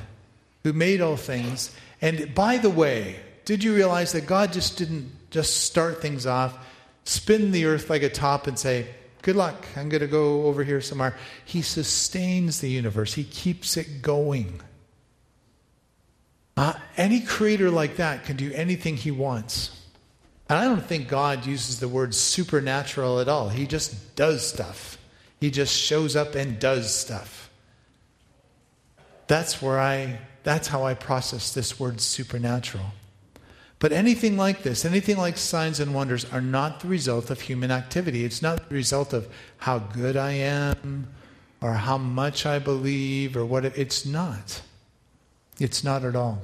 who 0.64 0.74
made 0.74 1.02
all 1.02 1.18
things, 1.18 1.76
and 2.02 2.34
by 2.34 2.58
the 2.58 2.70
way, 2.70 3.20
did 3.48 3.64
you 3.64 3.74
realize 3.74 4.12
that 4.12 4.26
God 4.26 4.52
just 4.52 4.78
didn't 4.78 5.10
just 5.32 5.62
start 5.62 6.02
things 6.02 6.26
off, 6.26 6.58
spin 7.06 7.52
the 7.52 7.64
earth 7.64 7.90
like 7.90 8.04
a 8.04 8.10
top, 8.10 8.46
and 8.46 8.60
say, 8.60 8.88
Good 9.22 9.38
luck, 9.38 9.66
I'm 9.78 9.88
going 9.88 10.02
to 10.02 10.08
go 10.08 10.44
over 10.44 10.66
here 10.66 10.82
somewhere. 10.82 11.16
He 11.46 11.62
sustains 11.62 12.60
the 12.60 12.70
universe, 12.70 13.14
He 13.14 13.24
keeps 13.24 13.78
it 13.78 14.02
going. 14.02 14.60
Uh, 16.58 16.74
any 16.98 17.22
creator 17.22 17.72
like 17.72 17.96
that 17.96 18.26
can 18.26 18.36
do 18.36 18.52
anything 18.52 18.98
he 18.98 19.12
wants. 19.12 19.80
And 20.50 20.60
I 20.60 20.66
don't 20.66 20.84
think 20.84 21.08
God 21.08 21.46
uses 21.46 21.80
the 21.80 21.88
word 21.88 22.14
supernatural 22.14 23.22
at 23.22 23.30
all. 23.30 23.48
He 23.48 23.66
just 23.66 24.18
does 24.18 24.46
stuff, 24.46 24.98
He 25.40 25.52
just 25.52 25.74
shows 25.74 26.18
up 26.18 26.36
and 26.36 26.60
does 26.60 26.94
stuff. 26.94 27.50
That's 29.28 29.62
where 29.62 29.80
I, 29.80 30.20
that's 30.44 30.68
how 30.68 30.84
I 30.84 30.96
process 30.96 31.54
this 31.54 31.80
word 31.80 32.02
supernatural. 32.02 32.92
But 33.80 33.92
anything 33.92 34.38
like 34.38 34.64
this, 34.64 34.86
anything 34.86 35.18
like 35.18 35.38
signs 35.38 35.80
and 35.80 35.94
wonders, 35.94 36.26
are 36.32 36.42
not 36.42 36.80
the 36.80 36.88
result 36.88 37.30
of 37.30 37.42
human 37.42 37.70
activity. 37.70 38.26
It's 38.26 38.42
not 38.42 38.70
the 38.70 38.76
result 38.76 39.14
of 39.14 39.28
how 39.58 39.80
good 39.80 40.18
I 40.18 40.32
am 40.32 41.08
or 41.62 41.74
how 41.74 41.98
much 41.98 42.46
I 42.46 42.58
believe 42.58 43.38
or 43.38 43.46
what. 43.46 43.66
It, 43.66 43.78
it's 43.78 44.06
not. 44.06 44.62
It's 45.60 45.84
not 45.84 46.04
at 46.04 46.16
all. 46.16 46.42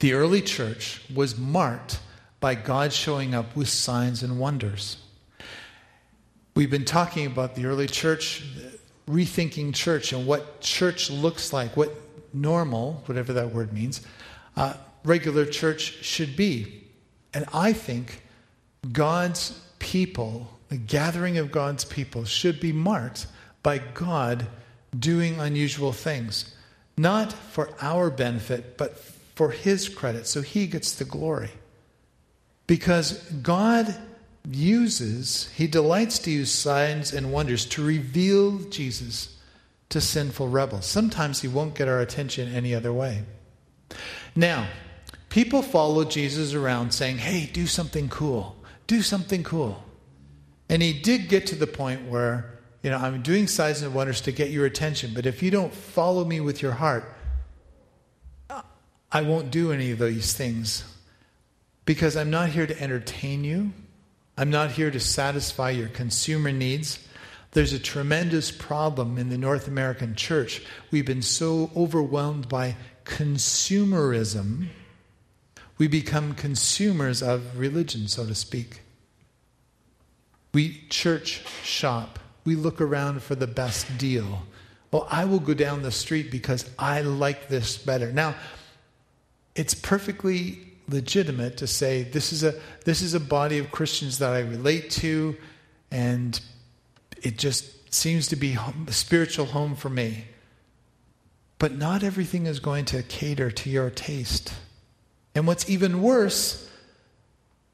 The 0.00 0.12
early 0.12 0.42
church 0.42 1.02
was 1.14 1.38
marked 1.38 2.00
by 2.40 2.54
God 2.54 2.92
showing 2.92 3.34
up 3.34 3.56
with 3.56 3.68
signs 3.68 4.22
and 4.22 4.38
wonders. 4.38 4.98
We've 6.54 6.70
been 6.70 6.84
talking 6.84 7.26
about 7.26 7.54
the 7.54 7.66
early 7.66 7.86
church, 7.86 8.44
rethinking 9.08 9.74
church, 9.74 10.12
and 10.12 10.26
what 10.26 10.60
church 10.60 11.10
looks 11.10 11.52
like, 11.52 11.76
what 11.76 11.94
normal, 12.32 13.02
whatever 13.06 13.32
that 13.34 13.52
word 13.52 13.72
means, 13.72 14.02
uh, 14.56 14.74
regular 15.06 15.46
church 15.46 16.04
should 16.04 16.36
be. 16.36 16.84
And 17.32 17.44
I 17.52 17.72
think 17.72 18.22
God's 18.92 19.58
people, 19.78 20.48
the 20.68 20.76
gathering 20.76 21.38
of 21.38 21.52
God's 21.52 21.84
people, 21.84 22.24
should 22.24 22.60
be 22.60 22.72
marked 22.72 23.26
by 23.62 23.78
God 23.78 24.46
doing 24.98 25.40
unusual 25.40 25.92
things. 25.92 26.54
Not 26.96 27.32
for 27.32 27.70
our 27.80 28.10
benefit, 28.10 28.76
but 28.76 28.98
for 29.34 29.50
His 29.50 29.88
credit, 29.88 30.26
so 30.26 30.40
He 30.40 30.66
gets 30.66 30.94
the 30.94 31.04
glory. 31.04 31.50
Because 32.66 33.18
God 33.42 33.94
uses, 34.50 35.50
He 35.54 35.66
delights 35.66 36.18
to 36.20 36.30
use 36.30 36.50
signs 36.50 37.12
and 37.12 37.32
wonders 37.32 37.66
to 37.66 37.84
reveal 37.84 38.58
Jesus 38.70 39.36
to 39.90 40.00
sinful 40.00 40.48
rebels. 40.48 40.86
Sometimes 40.86 41.42
He 41.42 41.48
won't 41.48 41.74
get 41.74 41.88
our 41.88 42.00
attention 42.00 42.52
any 42.52 42.74
other 42.74 42.92
way. 42.92 43.24
Now, 44.34 44.68
People 45.36 45.60
followed 45.60 46.10
Jesus 46.10 46.54
around 46.54 46.92
saying, 46.92 47.18
Hey, 47.18 47.44
do 47.44 47.66
something 47.66 48.08
cool. 48.08 48.56
Do 48.86 49.02
something 49.02 49.42
cool. 49.42 49.84
And 50.70 50.80
he 50.80 50.94
did 50.94 51.28
get 51.28 51.48
to 51.48 51.54
the 51.54 51.66
point 51.66 52.08
where, 52.08 52.58
you 52.82 52.88
know, 52.88 52.96
I'm 52.96 53.20
doing 53.20 53.46
signs 53.46 53.82
and 53.82 53.92
wonders 53.92 54.22
to 54.22 54.32
get 54.32 54.48
your 54.48 54.64
attention, 54.64 55.12
but 55.12 55.26
if 55.26 55.42
you 55.42 55.50
don't 55.50 55.74
follow 55.74 56.24
me 56.24 56.40
with 56.40 56.62
your 56.62 56.72
heart, 56.72 57.04
I 59.12 59.20
won't 59.20 59.50
do 59.50 59.72
any 59.72 59.90
of 59.90 59.98
these 59.98 60.32
things 60.32 60.84
because 61.84 62.16
I'm 62.16 62.30
not 62.30 62.48
here 62.48 62.66
to 62.66 62.82
entertain 62.82 63.44
you. 63.44 63.74
I'm 64.38 64.48
not 64.48 64.70
here 64.70 64.90
to 64.90 65.00
satisfy 65.00 65.68
your 65.68 65.88
consumer 65.88 66.50
needs. 66.50 66.98
There's 67.50 67.74
a 67.74 67.78
tremendous 67.78 68.50
problem 68.50 69.18
in 69.18 69.28
the 69.28 69.36
North 69.36 69.68
American 69.68 70.14
church. 70.14 70.62
We've 70.90 71.04
been 71.04 71.20
so 71.20 71.70
overwhelmed 71.76 72.48
by 72.48 72.76
consumerism 73.04 74.68
we 75.78 75.88
become 75.88 76.34
consumers 76.34 77.22
of 77.22 77.58
religion, 77.58 78.08
so 78.08 78.26
to 78.26 78.34
speak. 78.34 78.80
We 80.54 80.84
church 80.88 81.44
shop. 81.62 82.18
We 82.44 82.54
look 82.54 82.80
around 82.80 83.22
for 83.22 83.34
the 83.34 83.46
best 83.46 83.98
deal. 83.98 84.42
Well, 84.90 85.06
I 85.10 85.24
will 85.24 85.40
go 85.40 85.52
down 85.52 85.82
the 85.82 85.90
street 85.90 86.30
because 86.30 86.70
I 86.78 87.02
like 87.02 87.48
this 87.48 87.76
better. 87.76 88.12
Now, 88.12 88.34
it's 89.54 89.74
perfectly 89.74 90.60
legitimate 90.88 91.56
to 91.58 91.66
say 91.66 92.04
this 92.04 92.32
is 92.32 92.44
a 92.44 92.54
this 92.84 93.02
is 93.02 93.12
a 93.14 93.20
body 93.20 93.58
of 93.58 93.72
Christians 93.72 94.18
that 94.18 94.32
I 94.32 94.40
relate 94.40 94.90
to, 94.92 95.36
and 95.90 96.40
it 97.22 97.36
just 97.36 97.92
seems 97.92 98.28
to 98.28 98.36
be 98.36 98.56
a 98.86 98.92
spiritual 98.92 99.46
home 99.46 99.74
for 99.74 99.88
me. 99.88 100.26
But 101.58 101.72
not 101.72 102.02
everything 102.02 102.46
is 102.46 102.60
going 102.60 102.84
to 102.86 103.02
cater 103.02 103.50
to 103.50 103.70
your 103.70 103.90
taste. 103.90 104.54
And 105.36 105.46
what's 105.46 105.68
even 105.68 106.00
worse, 106.00 106.66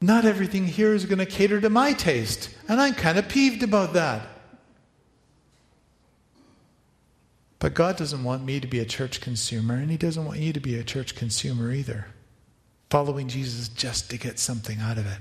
not 0.01 0.25
everything 0.25 0.67
here 0.67 0.95
is 0.95 1.07
going 1.07 1.21
to 1.21 1.27
cater 1.27 1.61
to 1.61 1.71
my 1.71 1.93
taste. 1.93 2.51
And 2.69 2.81
I'm 2.81 2.93
kind 2.93 3.19
of 3.19 3.29
peeved 3.29 3.63
about 3.63 3.93
that. 3.93 4.27
But 7.61 7.75
God 7.75 7.97
doesn't 7.97 8.25
want 8.25 8.45
me 8.45 8.59
to 8.59 8.67
be 8.67 8.81
a 8.81 8.85
church 8.85 9.21
consumer, 9.21 9.75
and 9.75 9.93
He 9.93 9.97
doesn't 9.97 10.25
want 10.25 10.41
you 10.41 10.53
to 10.53 10.59
be 10.59 10.77
a 10.77 10.83
church 10.83 11.15
consumer 11.15 11.71
either. 11.71 12.09
Following 12.91 13.29
Jesus 13.29 13.69
just 13.69 14.11
to 14.11 14.19
get 14.19 14.41
something 14.41 14.81
out 14.81 14.99
of 14.99 15.07
it. 15.07 15.21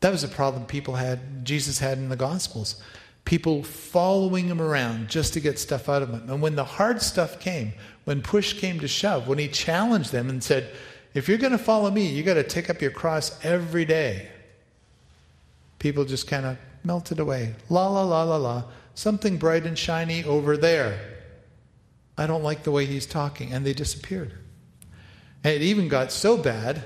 That 0.00 0.12
was 0.12 0.24
a 0.24 0.28
problem 0.28 0.64
people 0.64 0.94
had, 0.94 1.44
Jesus 1.44 1.78
had 1.78 1.98
in 1.98 2.08
the 2.08 2.16
Gospels. 2.16 2.80
People 3.26 3.62
following 3.62 4.46
him 4.46 4.62
around 4.62 5.10
just 5.10 5.34
to 5.34 5.40
get 5.40 5.58
stuff 5.58 5.90
out 5.90 6.00
of 6.00 6.08
him. 6.08 6.30
And 6.30 6.40
when 6.40 6.56
the 6.56 6.64
hard 6.64 7.02
stuff 7.02 7.38
came, 7.38 7.74
when 8.04 8.22
push 8.22 8.54
came 8.54 8.80
to 8.80 8.88
shove, 8.88 9.28
when 9.28 9.36
he 9.36 9.48
challenged 9.48 10.10
them 10.10 10.30
and 10.30 10.42
said, 10.42 10.72
if 11.14 11.28
you're 11.28 11.38
going 11.38 11.52
to 11.52 11.58
follow 11.58 11.90
me, 11.90 12.06
you 12.06 12.22
got 12.22 12.34
to 12.34 12.42
take 12.42 12.68
up 12.70 12.80
your 12.80 12.90
cross 12.90 13.38
every 13.44 13.84
day. 13.84 14.28
People 15.78 16.04
just 16.04 16.26
kind 16.26 16.44
of 16.44 16.58
melted 16.84 17.20
away. 17.20 17.54
La, 17.68 17.88
la, 17.88 18.02
la, 18.02 18.22
la, 18.24 18.36
la. 18.36 18.64
Something 18.94 19.36
bright 19.36 19.64
and 19.64 19.78
shiny 19.78 20.24
over 20.24 20.56
there. 20.56 20.98
I 22.16 22.26
don't 22.26 22.42
like 22.42 22.64
the 22.64 22.70
way 22.70 22.84
he's 22.84 23.06
talking. 23.06 23.52
And 23.52 23.64
they 23.64 23.72
disappeared. 23.72 24.32
And 25.44 25.54
it 25.54 25.62
even 25.62 25.88
got 25.88 26.10
so 26.10 26.36
bad, 26.36 26.82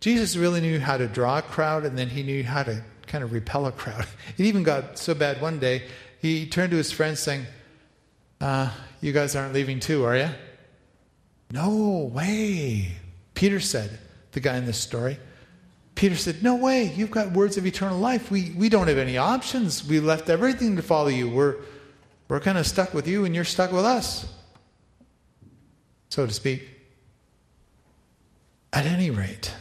Jesus 0.00 0.34
really 0.34 0.60
knew 0.60 0.80
how 0.80 0.96
to 0.96 1.06
draw 1.06 1.38
a 1.38 1.42
crowd 1.42 1.84
and 1.84 1.96
then 1.96 2.08
he 2.08 2.22
knew 2.22 2.42
how 2.42 2.62
to 2.62 2.82
kind 3.06 3.22
of 3.22 3.32
repel 3.32 3.66
a 3.66 3.72
crowd. 3.72 4.06
It 4.38 4.46
even 4.46 4.62
got 4.62 4.98
so 4.98 5.14
bad 5.14 5.40
one 5.40 5.58
day, 5.58 5.82
he 6.20 6.46
turned 6.46 6.70
to 6.70 6.76
his 6.76 6.90
friends 6.90 7.20
saying, 7.20 7.46
uh, 8.40 8.70
You 9.00 9.12
guys 9.12 9.36
aren't 9.36 9.52
leaving 9.52 9.78
too, 9.78 10.04
are 10.04 10.16
you? 10.16 10.30
No 11.50 12.10
way. 12.12 12.92
Peter 13.34 13.60
said, 13.60 13.98
the 14.32 14.40
guy 14.40 14.56
in 14.56 14.66
this 14.66 14.78
story. 14.78 15.18
Peter 15.94 16.16
said, 16.16 16.42
No 16.42 16.56
way, 16.56 16.92
you've 16.96 17.10
got 17.10 17.32
words 17.32 17.56
of 17.56 17.66
eternal 17.66 17.98
life. 17.98 18.30
We, 18.30 18.50
we 18.56 18.68
don't 18.68 18.88
have 18.88 18.98
any 18.98 19.18
options. 19.18 19.86
We 19.86 20.00
left 20.00 20.28
everything 20.28 20.76
to 20.76 20.82
follow 20.82 21.08
you. 21.08 21.28
We're, 21.28 21.56
we're 22.28 22.40
kind 22.40 22.58
of 22.58 22.66
stuck 22.66 22.94
with 22.94 23.06
you, 23.06 23.24
and 23.24 23.34
you're 23.34 23.44
stuck 23.44 23.72
with 23.72 23.84
us, 23.84 24.32
so 26.08 26.26
to 26.26 26.32
speak. 26.32 26.68
At 28.72 28.86
any 28.86 29.10
rate, 29.10 29.52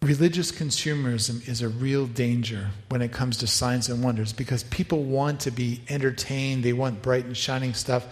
religious 0.00 0.52
consumerism 0.52 1.46
is 1.48 1.60
a 1.60 1.68
real 1.68 2.06
danger 2.06 2.70
when 2.88 3.02
it 3.02 3.10
comes 3.10 3.36
to 3.38 3.48
signs 3.48 3.88
and 3.88 4.04
wonders 4.04 4.32
because 4.32 4.62
people 4.64 5.02
want 5.02 5.40
to 5.40 5.50
be 5.50 5.80
entertained, 5.88 6.62
they 6.62 6.72
want 6.72 7.02
bright 7.02 7.24
and 7.24 7.36
shining 7.36 7.74
stuff. 7.74 8.06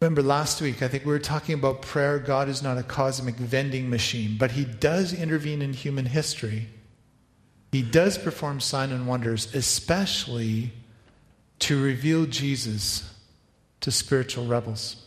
Remember 0.00 0.22
last 0.22 0.60
week, 0.60 0.82
I 0.82 0.88
think 0.88 1.04
we 1.04 1.12
were 1.12 1.18
talking 1.18 1.54
about 1.54 1.80
prayer. 1.82 2.18
God 2.18 2.48
is 2.48 2.62
not 2.62 2.76
a 2.76 2.82
cosmic 2.82 3.36
vending 3.36 3.88
machine, 3.88 4.36
but 4.38 4.50
He 4.52 4.64
does 4.64 5.12
intervene 5.12 5.62
in 5.62 5.72
human 5.72 6.06
history. 6.06 6.68
He 7.72 7.82
does 7.82 8.18
perform 8.18 8.60
signs 8.60 8.92
and 8.92 9.06
wonders, 9.06 9.54
especially 9.54 10.72
to 11.60 11.82
reveal 11.82 12.26
Jesus 12.26 13.12
to 13.80 13.90
spiritual 13.90 14.46
rebels. 14.46 15.06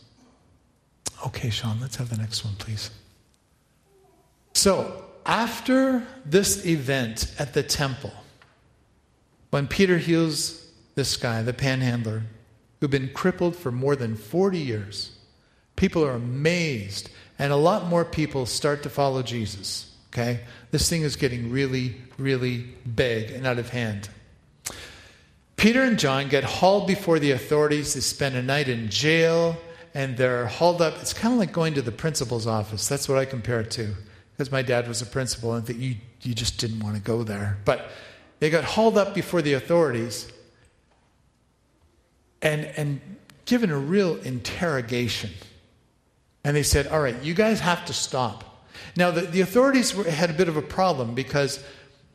Okay, 1.26 1.50
Sean, 1.50 1.80
let's 1.80 1.96
have 1.96 2.10
the 2.10 2.16
next 2.16 2.44
one, 2.44 2.54
please. 2.56 2.90
So, 4.54 5.04
after 5.24 6.02
this 6.24 6.66
event 6.66 7.32
at 7.38 7.54
the 7.54 7.62
temple, 7.62 8.12
when 9.50 9.68
Peter 9.68 9.98
heals 9.98 10.66
this 10.94 11.16
guy, 11.16 11.42
the 11.42 11.52
panhandler, 11.52 12.22
who'd 12.80 12.90
been 12.90 13.10
crippled 13.12 13.56
for 13.56 13.70
more 13.70 13.94
than 13.94 14.16
40 14.16 14.58
years, 14.58 15.12
people 15.76 16.04
are 16.04 16.12
amazed, 16.12 17.10
and 17.38 17.52
a 17.52 17.56
lot 17.56 17.86
more 17.86 18.04
people 18.04 18.46
start 18.46 18.82
to 18.82 18.90
follow 18.90 19.22
Jesus. 19.22 19.94
Okay? 20.12 20.40
This 20.70 20.88
thing 20.88 21.02
is 21.02 21.16
getting 21.16 21.50
really, 21.50 21.96
really 22.18 22.66
big 22.94 23.30
and 23.30 23.46
out 23.46 23.58
of 23.58 23.70
hand. 23.70 24.08
Peter 25.56 25.82
and 25.82 25.98
John 25.98 26.28
get 26.28 26.42
hauled 26.42 26.86
before 26.86 27.18
the 27.18 27.32
authorities. 27.32 27.94
They 27.94 28.00
spend 28.00 28.34
a 28.34 28.42
night 28.42 28.68
in 28.68 28.88
jail 28.88 29.56
and 29.92 30.16
they're 30.16 30.46
hauled 30.46 30.80
up. 30.80 30.94
It's 31.00 31.12
kind 31.12 31.34
of 31.34 31.38
like 31.38 31.52
going 31.52 31.74
to 31.74 31.82
the 31.82 31.92
principal's 31.92 32.46
office. 32.46 32.88
That's 32.88 33.08
what 33.08 33.18
I 33.18 33.26
compare 33.26 33.60
it 33.60 33.70
to 33.72 33.94
because 34.32 34.50
my 34.50 34.62
dad 34.62 34.88
was 34.88 35.02
a 35.02 35.06
principal 35.06 35.52
and 35.52 35.68
you, 35.68 35.96
you 36.22 36.34
just 36.34 36.58
didn't 36.58 36.80
want 36.80 36.96
to 36.96 37.02
go 37.02 37.22
there. 37.22 37.58
But 37.66 37.90
they 38.38 38.48
got 38.48 38.64
hauled 38.64 38.96
up 38.96 39.14
before 39.14 39.42
the 39.42 39.52
authorities 39.52 40.32
and, 42.42 42.64
and 42.76 43.00
given 43.44 43.70
a 43.70 43.78
real 43.78 44.16
interrogation. 44.16 45.30
And 46.44 46.56
they 46.56 46.62
said, 46.62 46.86
All 46.86 47.00
right, 47.00 47.20
you 47.22 47.34
guys 47.34 47.60
have 47.60 47.84
to 47.86 47.92
stop. 47.92 48.66
Now, 48.96 49.10
the, 49.10 49.22
the 49.22 49.40
authorities 49.40 49.94
were, 49.94 50.04
had 50.04 50.30
a 50.30 50.32
bit 50.32 50.48
of 50.48 50.56
a 50.56 50.62
problem 50.62 51.14
because 51.14 51.62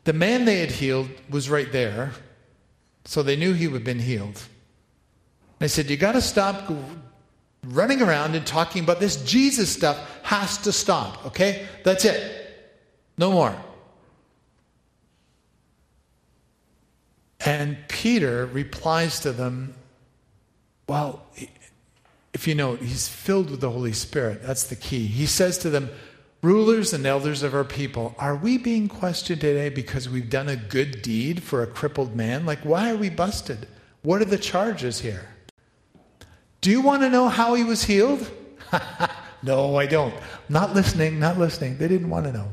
the 0.03 0.13
man 0.13 0.46
they 0.46 0.60
had 0.60 0.72
healed 0.72 1.10
was 1.29 1.50
right 1.50 1.72
there, 1.72 2.12
so 3.05 3.24
they 3.24 3.36
knew 3.36 3.53
he 3.53 3.67
had 3.67 3.84
been 3.84 4.00
healed. 4.00 4.41
They 5.60 5.67
said, 5.67 5.89
You 5.89 5.98
got 5.98 6.13
to 6.13 6.22
stop 6.22 6.72
running 7.67 8.01
around 8.01 8.36
and 8.36 8.46
talking 8.46 8.84
about 8.84 9.00
this 9.00 9.24
Jesus 9.24 9.70
stuff 9.70 9.98
has 10.24 10.58
to 10.60 10.72
stop, 10.72 11.25
okay? 11.27 11.67
That's 11.84 12.05
it. 12.05 12.41
No 13.17 13.32
more. 13.32 13.55
And 17.39 17.77
Peter 17.88 18.48
replies 18.48 19.20
to 19.22 19.32
them, 19.32 19.75
Well, 20.88 21.25
if 22.34 22.48
you 22.48 22.56
know, 22.56 22.75
he's 22.75 23.08
filled 23.08 23.50
with 23.50 23.62
the 23.62 23.72
Holy 23.72 23.94
Spirit. 23.94 24.44
That's 24.44 24.65
the 24.65 24.75
key. 24.75 25.08
He 25.08 25.25
says 25.25 25.58
to 25.60 25.70
them, 25.70 25.89
Rulers 26.42 26.94
and 26.94 27.06
elders 27.08 27.42
of 27.42 27.56
our 27.56 27.63
people, 27.63 28.13
are 28.20 28.36
we 28.36 28.60
being 28.60 28.88
questioned 28.88 29.42
today 29.42 29.70
because 29.70 30.08
we've 30.08 30.30
done 30.30 30.48
a 30.48 30.56
good 30.56 31.02
deed 31.02 31.41
for 31.41 31.63
a 31.63 31.67
crippled 31.67 32.15
man? 32.15 32.45
Like, 32.45 32.60
why 32.60 32.91
are 32.91 32.98
we 32.98 33.10
busted? 33.10 33.67
What 34.04 34.21
are 34.21 34.26
the 34.26 34.38
charges 34.38 35.00
here? 35.00 35.28
Do 36.62 36.69
you 36.69 36.82
want 36.82 37.02
to 37.02 37.10
know 37.10 37.30
how 37.30 37.56
he 37.56 37.63
was 37.63 37.84
healed? 37.84 38.30
no, 39.43 39.76
I 39.78 39.88
don't. 39.88 40.13
Not 40.48 40.76
listening, 40.76 41.19
not 41.19 41.39
listening. 41.39 41.78
They 41.78 41.88
didn't 41.88 42.10
want 42.10 42.26
to 42.26 42.32
know. 42.32 42.52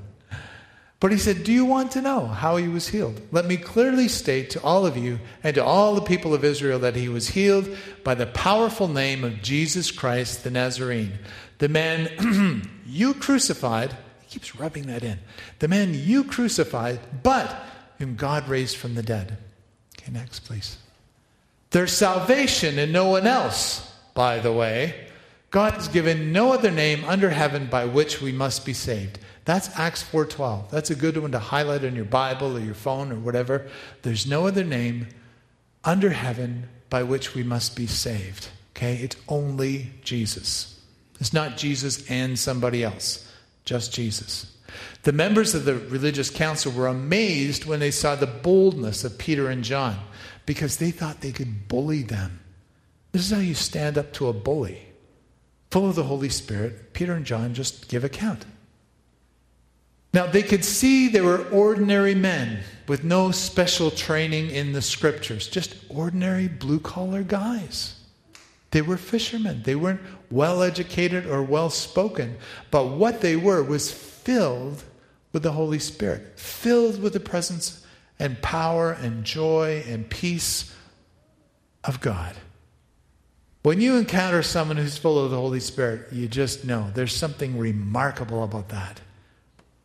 But 1.02 1.10
he 1.10 1.18
said, 1.18 1.42
Do 1.42 1.52
you 1.52 1.64
want 1.64 1.90
to 1.92 2.00
know 2.00 2.28
how 2.28 2.56
he 2.58 2.68
was 2.68 2.86
healed? 2.86 3.20
Let 3.32 3.46
me 3.46 3.56
clearly 3.56 4.06
state 4.06 4.50
to 4.50 4.62
all 4.62 4.86
of 4.86 4.96
you 4.96 5.18
and 5.42 5.52
to 5.56 5.64
all 5.64 5.96
the 5.96 6.00
people 6.00 6.32
of 6.32 6.44
Israel 6.44 6.78
that 6.78 6.94
he 6.94 7.08
was 7.08 7.30
healed 7.30 7.76
by 8.04 8.14
the 8.14 8.26
powerful 8.26 8.86
name 8.86 9.24
of 9.24 9.42
Jesus 9.42 9.90
Christ 9.90 10.44
the 10.44 10.50
Nazarene. 10.52 11.14
The 11.58 11.68
man 11.68 12.70
you 12.86 13.14
crucified, 13.14 13.96
he 14.20 14.28
keeps 14.28 14.54
rubbing 14.54 14.86
that 14.86 15.02
in. 15.02 15.18
The 15.58 15.66
man 15.66 15.92
you 15.92 16.22
crucified, 16.22 17.00
but 17.24 17.52
whom 17.98 18.14
God 18.14 18.48
raised 18.48 18.76
from 18.76 18.94
the 18.94 19.02
dead. 19.02 19.38
Okay, 19.98 20.12
next, 20.12 20.44
please. 20.44 20.76
There's 21.70 21.90
salvation 21.90 22.78
in 22.78 22.92
no 22.92 23.08
one 23.08 23.26
else 23.26 23.92
by 24.14 24.38
the 24.38 24.52
way. 24.52 25.08
God 25.50 25.74
has 25.74 25.88
given 25.88 26.32
no 26.32 26.52
other 26.52 26.70
name 26.70 27.04
under 27.04 27.30
heaven 27.30 27.66
by 27.66 27.86
which 27.86 28.22
we 28.22 28.30
must 28.30 28.64
be 28.64 28.72
saved. 28.72 29.18
That's 29.44 29.76
Acts 29.76 30.02
4:12. 30.02 30.70
That's 30.70 30.90
a 30.90 30.94
good 30.94 31.16
one 31.16 31.32
to 31.32 31.38
highlight 31.38 31.84
in 31.84 31.96
your 31.96 32.04
Bible 32.04 32.56
or 32.56 32.60
your 32.60 32.74
phone 32.74 33.10
or 33.10 33.16
whatever. 33.16 33.66
There's 34.02 34.26
no 34.26 34.46
other 34.46 34.64
name 34.64 35.08
under 35.84 36.10
heaven 36.10 36.68
by 36.88 37.02
which 37.02 37.34
we 37.34 37.42
must 37.42 37.74
be 37.74 37.86
saved. 37.86 38.48
Okay? 38.76 38.96
It's 38.96 39.16
only 39.28 39.92
Jesus. 40.02 40.80
It's 41.20 41.32
not 41.32 41.56
Jesus 41.56 42.08
and 42.10 42.38
somebody 42.38 42.82
else, 42.82 43.28
just 43.64 43.92
Jesus. 43.92 44.46
The 45.02 45.12
members 45.12 45.54
of 45.54 45.64
the 45.64 45.74
religious 45.74 46.30
council 46.30 46.72
were 46.72 46.86
amazed 46.86 47.64
when 47.64 47.80
they 47.80 47.90
saw 47.90 48.14
the 48.14 48.26
boldness 48.26 49.04
of 49.04 49.18
Peter 49.18 49.48
and 49.48 49.62
John 49.62 49.98
because 50.46 50.76
they 50.76 50.90
thought 50.90 51.20
they 51.20 51.32
could 51.32 51.68
bully 51.68 52.02
them. 52.02 52.40
This 53.12 53.26
is 53.26 53.30
how 53.30 53.38
you 53.38 53.54
stand 53.54 53.98
up 53.98 54.12
to 54.14 54.28
a 54.28 54.32
bully. 54.32 54.86
Full 55.70 55.88
of 55.88 55.94
the 55.94 56.04
Holy 56.04 56.28
Spirit, 56.28 56.92
Peter 56.92 57.14
and 57.14 57.24
John 57.24 57.54
just 57.54 57.88
give 57.88 58.04
account. 58.04 58.44
Now, 60.12 60.26
they 60.26 60.42
could 60.42 60.64
see 60.64 61.08
they 61.08 61.22
were 61.22 61.48
ordinary 61.48 62.14
men 62.14 62.60
with 62.86 63.02
no 63.02 63.30
special 63.30 63.90
training 63.90 64.50
in 64.50 64.72
the 64.72 64.82
scriptures, 64.82 65.48
just 65.48 65.74
ordinary 65.88 66.48
blue 66.48 66.80
collar 66.80 67.22
guys. 67.22 67.98
They 68.72 68.82
were 68.82 68.96
fishermen. 68.96 69.62
They 69.62 69.74
weren't 69.74 70.00
well 70.30 70.62
educated 70.62 71.26
or 71.26 71.42
well 71.42 71.70
spoken, 71.70 72.36
but 72.70 72.88
what 72.88 73.20
they 73.20 73.36
were 73.36 73.62
was 73.62 73.92
filled 73.92 74.82
with 75.32 75.42
the 75.42 75.52
Holy 75.52 75.78
Spirit, 75.78 76.38
filled 76.38 77.00
with 77.00 77.12
the 77.14 77.20
presence 77.20 77.86
and 78.18 78.40
power 78.42 78.92
and 78.92 79.24
joy 79.24 79.82
and 79.86 80.08
peace 80.08 80.74
of 81.84 82.00
God. 82.00 82.34
When 83.62 83.80
you 83.80 83.96
encounter 83.96 84.42
someone 84.42 84.76
who's 84.76 84.98
full 84.98 85.22
of 85.24 85.30
the 85.30 85.36
Holy 85.36 85.60
Spirit, 85.60 86.12
you 86.12 86.28
just 86.28 86.64
know 86.64 86.90
there's 86.94 87.14
something 87.14 87.58
remarkable 87.58 88.42
about 88.42 88.68
that. 88.70 89.00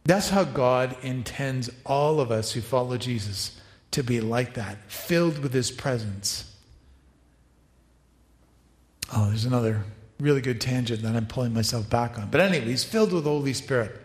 That's 0.07 0.29
how 0.29 0.45
God 0.45 0.95
intends 1.03 1.69
all 1.85 2.21
of 2.21 2.31
us 2.31 2.53
who 2.53 2.61
follow 2.61 2.97
Jesus 2.97 3.59
to 3.91 4.01
be 4.03 4.21
like 4.21 4.53
that, 4.53 4.89
filled 4.89 5.39
with 5.39 5.53
His 5.53 5.69
presence. 5.69 6.49
Oh, 9.13 9.27
there's 9.27 9.43
another 9.43 9.83
really 10.17 10.39
good 10.39 10.61
tangent 10.61 11.01
that 11.01 11.13
I'm 11.13 11.25
pulling 11.25 11.53
myself 11.53 11.89
back 11.89 12.17
on. 12.17 12.29
But 12.29 12.39
anyway, 12.39 12.67
He's 12.67 12.85
filled 12.85 13.11
with 13.11 13.25
the 13.25 13.29
Holy 13.29 13.51
Spirit. 13.51 13.99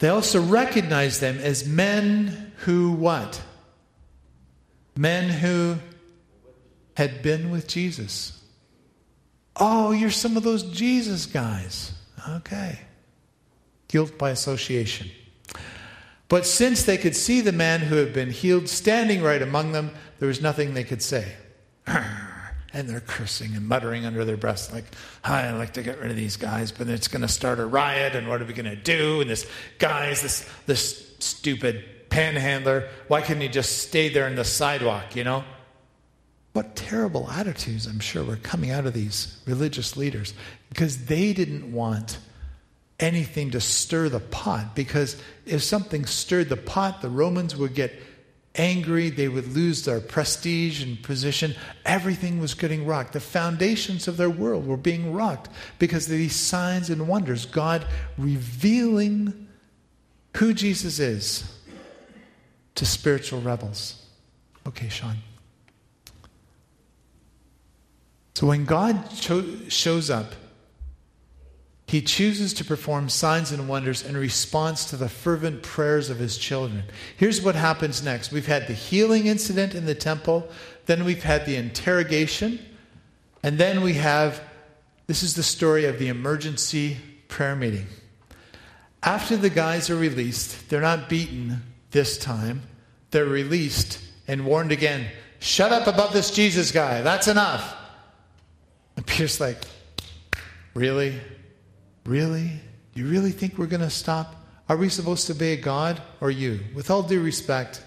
They 0.00 0.08
also 0.08 0.42
recognize 0.42 1.20
them 1.20 1.38
as 1.38 1.64
men 1.64 2.52
who 2.64 2.90
what? 2.90 3.40
Men 4.96 5.28
who 5.28 5.76
had 6.96 7.22
been 7.22 7.52
with 7.52 7.68
Jesus. 7.68 8.42
Oh, 9.54 9.92
you're 9.92 10.10
some 10.10 10.36
of 10.36 10.42
those 10.42 10.64
Jesus 10.64 11.26
guys. 11.26 11.92
Okay. 12.28 12.80
Guilt 13.90 14.16
by 14.16 14.30
association. 14.30 15.10
But 16.28 16.46
since 16.46 16.84
they 16.84 16.96
could 16.96 17.16
see 17.16 17.40
the 17.40 17.50
man 17.50 17.80
who 17.80 17.96
had 17.96 18.12
been 18.12 18.30
healed 18.30 18.68
standing 18.68 19.20
right 19.20 19.42
among 19.42 19.72
them, 19.72 19.90
there 20.20 20.28
was 20.28 20.40
nothing 20.40 20.74
they 20.74 20.84
could 20.84 21.02
say. 21.02 21.34
And 22.72 22.88
they're 22.88 23.00
cursing 23.00 23.56
and 23.56 23.66
muttering 23.66 24.06
under 24.06 24.24
their 24.24 24.36
breaths, 24.36 24.72
like, 24.72 24.84
I'd 25.24 25.50
like 25.54 25.72
to 25.72 25.82
get 25.82 25.98
rid 25.98 26.12
of 26.12 26.16
these 26.16 26.36
guys, 26.36 26.70
but 26.70 26.86
it's 26.86 27.08
going 27.08 27.22
to 27.22 27.26
start 27.26 27.58
a 27.58 27.66
riot, 27.66 28.14
and 28.14 28.28
what 28.28 28.40
are 28.40 28.44
we 28.44 28.52
going 28.52 28.70
to 28.70 28.76
do? 28.76 29.20
And 29.20 29.28
this 29.28 29.44
guy's 29.80 30.22
this, 30.22 30.48
this 30.66 31.16
stupid 31.18 31.84
panhandler. 32.10 32.88
Why 33.08 33.22
couldn't 33.22 33.42
he 33.42 33.48
just 33.48 33.78
stay 33.88 34.08
there 34.08 34.28
in 34.28 34.36
the 34.36 34.44
sidewalk, 34.44 35.16
you 35.16 35.24
know? 35.24 35.42
What 36.52 36.76
terrible 36.76 37.28
attitudes, 37.28 37.88
I'm 37.88 37.98
sure, 37.98 38.22
were 38.22 38.36
coming 38.36 38.70
out 38.70 38.86
of 38.86 38.92
these 38.92 39.42
religious 39.46 39.96
leaders 39.96 40.32
because 40.68 41.06
they 41.06 41.32
didn't 41.32 41.72
want 41.72 42.18
anything 43.00 43.50
to 43.50 43.60
stir 43.60 44.08
the 44.08 44.20
pot. 44.20 44.76
Because 44.76 45.20
if 45.46 45.62
something 45.62 46.04
stirred 46.04 46.48
the 46.48 46.56
pot, 46.56 47.02
the 47.02 47.10
Romans 47.10 47.56
would 47.56 47.74
get 47.74 47.92
angry. 48.54 49.10
They 49.10 49.28
would 49.28 49.48
lose 49.54 49.84
their 49.84 50.00
prestige 50.00 50.82
and 50.82 51.02
position. 51.02 51.54
Everything 51.84 52.40
was 52.40 52.54
getting 52.54 52.86
rocked. 52.86 53.14
The 53.14 53.20
foundations 53.20 54.06
of 54.06 54.16
their 54.16 54.30
world 54.30 54.66
were 54.66 54.76
being 54.76 55.12
rocked 55.12 55.48
because 55.78 56.06
of 56.06 56.12
these 56.12 56.36
signs 56.36 56.90
and 56.90 57.08
wonders. 57.08 57.46
God 57.46 57.86
revealing 58.16 59.48
who 60.36 60.54
Jesus 60.54 60.98
is 60.98 61.56
to 62.76 62.86
spiritual 62.86 63.40
rebels. 63.40 64.04
Okay, 64.66 64.88
Sean. 64.88 65.16
So 68.34 68.46
when 68.46 68.64
God 68.64 69.10
cho- 69.10 69.68
shows 69.68 70.08
up, 70.08 70.32
he 71.90 72.00
chooses 72.00 72.54
to 72.54 72.64
perform 72.64 73.08
signs 73.08 73.50
and 73.50 73.68
wonders 73.68 74.04
in 74.04 74.16
response 74.16 74.84
to 74.84 74.96
the 74.96 75.08
fervent 75.08 75.60
prayers 75.64 76.08
of 76.08 76.20
his 76.20 76.38
children. 76.38 76.84
Here's 77.16 77.42
what 77.42 77.56
happens 77.56 78.00
next 78.00 78.30
we've 78.30 78.46
had 78.46 78.68
the 78.68 78.74
healing 78.74 79.26
incident 79.26 79.74
in 79.74 79.86
the 79.86 79.94
temple, 79.96 80.48
then 80.86 81.04
we've 81.04 81.24
had 81.24 81.46
the 81.46 81.56
interrogation, 81.56 82.60
and 83.42 83.58
then 83.58 83.80
we 83.80 83.94
have 83.94 84.40
this 85.08 85.24
is 85.24 85.34
the 85.34 85.42
story 85.42 85.84
of 85.84 85.98
the 85.98 86.06
emergency 86.06 86.96
prayer 87.26 87.56
meeting. 87.56 87.86
After 89.02 89.36
the 89.36 89.50
guys 89.50 89.90
are 89.90 89.96
released, 89.96 90.70
they're 90.70 90.80
not 90.80 91.08
beaten 91.08 91.60
this 91.90 92.16
time, 92.16 92.62
they're 93.10 93.24
released 93.24 93.98
and 94.28 94.46
warned 94.46 94.70
again 94.70 95.06
shut 95.40 95.72
up 95.72 95.88
about 95.88 96.12
this 96.12 96.30
Jesus 96.30 96.70
guy, 96.70 97.00
that's 97.00 97.26
enough. 97.26 97.74
And 98.94 99.04
Peter's 99.04 99.40
like, 99.40 99.58
really? 100.72 101.18
Really? 102.10 102.50
You 102.94 103.06
really 103.06 103.30
think 103.30 103.56
we're 103.56 103.66
going 103.66 103.82
to 103.82 103.88
stop? 103.88 104.34
Are 104.68 104.76
we 104.76 104.88
supposed 104.88 105.28
to 105.28 105.32
obey 105.32 105.56
God 105.56 106.02
or 106.20 106.28
you? 106.28 106.58
With 106.74 106.90
all 106.90 107.04
due 107.04 107.22
respect, 107.22 107.84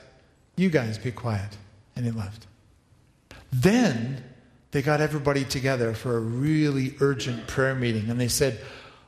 you 0.56 0.70
guys 0.70 0.98
be 0.98 1.12
quiet. 1.12 1.58
And 1.98 2.06
he 2.06 2.12
left. 2.12 2.48
Then 3.52 4.24
they 4.72 4.82
got 4.82 5.02
everybody 5.02 5.44
together 5.44 5.94
for 5.94 6.16
a 6.16 6.22
really 6.22 6.96
urgent 7.02 7.48
prayer 7.48 7.76
meeting. 7.76 8.10
And 8.10 8.18
they 8.18 8.30
said, 8.30 8.62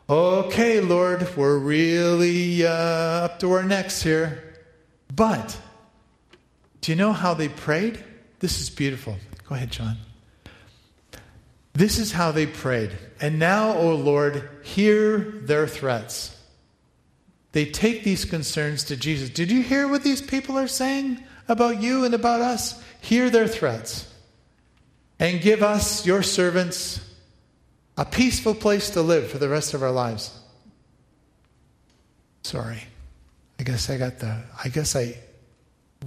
Okay, 0.09 0.81
Lord, 0.81 1.25
we're 1.37 1.59
really 1.59 2.67
uh, 2.67 2.69
up 2.69 3.39
to 3.39 3.53
our 3.53 3.63
necks 3.63 4.01
here. 4.03 4.43
But 5.15 5.57
do 6.81 6.91
you 6.91 6.97
know 6.97 7.13
how 7.13 7.33
they 7.33 7.47
prayed? 7.47 8.03
This 8.39 8.59
is 8.59 8.69
beautiful. 8.69 9.15
Go 9.47 9.55
ahead, 9.55 9.71
John. 9.71 9.95
This 11.71 11.99
is 11.99 12.11
how 12.11 12.33
they 12.33 12.47
prayed. 12.47 12.91
And 13.25 13.39
now, 13.39 13.75
O 13.75 13.95
Lord, 13.95 14.47
hear 14.61 15.17
their 15.17 15.65
threats. 15.65 16.39
They 17.53 17.65
take 17.65 18.03
these 18.03 18.23
concerns 18.23 18.83
to 18.83 18.95
Jesus. 18.95 19.31
Did 19.31 19.49
you 19.49 19.63
hear 19.63 19.87
what 19.87 20.03
these 20.03 20.21
people 20.21 20.59
are 20.59 20.67
saying 20.67 21.23
about 21.47 21.81
you 21.81 22.05
and 22.05 22.13
about 22.13 22.41
us? 22.41 22.79
Hear 23.01 23.31
their 23.31 23.47
threats. 23.47 24.07
And 25.17 25.41
give 25.41 25.63
us, 25.63 26.05
your 26.05 26.21
servants, 26.21 27.01
a 27.97 28.05
peaceful 28.05 28.53
place 28.53 28.91
to 28.91 29.01
live 29.01 29.31
for 29.31 29.39
the 29.39 29.49
rest 29.49 29.73
of 29.73 29.81
our 29.81 29.89
lives. 29.89 30.39
Sorry. 32.43 32.83
I 33.59 33.63
guess 33.63 33.89
I 33.89 33.97
got 33.97 34.19
the, 34.19 34.43
I 34.63 34.69
guess 34.69 34.95
I 34.95 35.17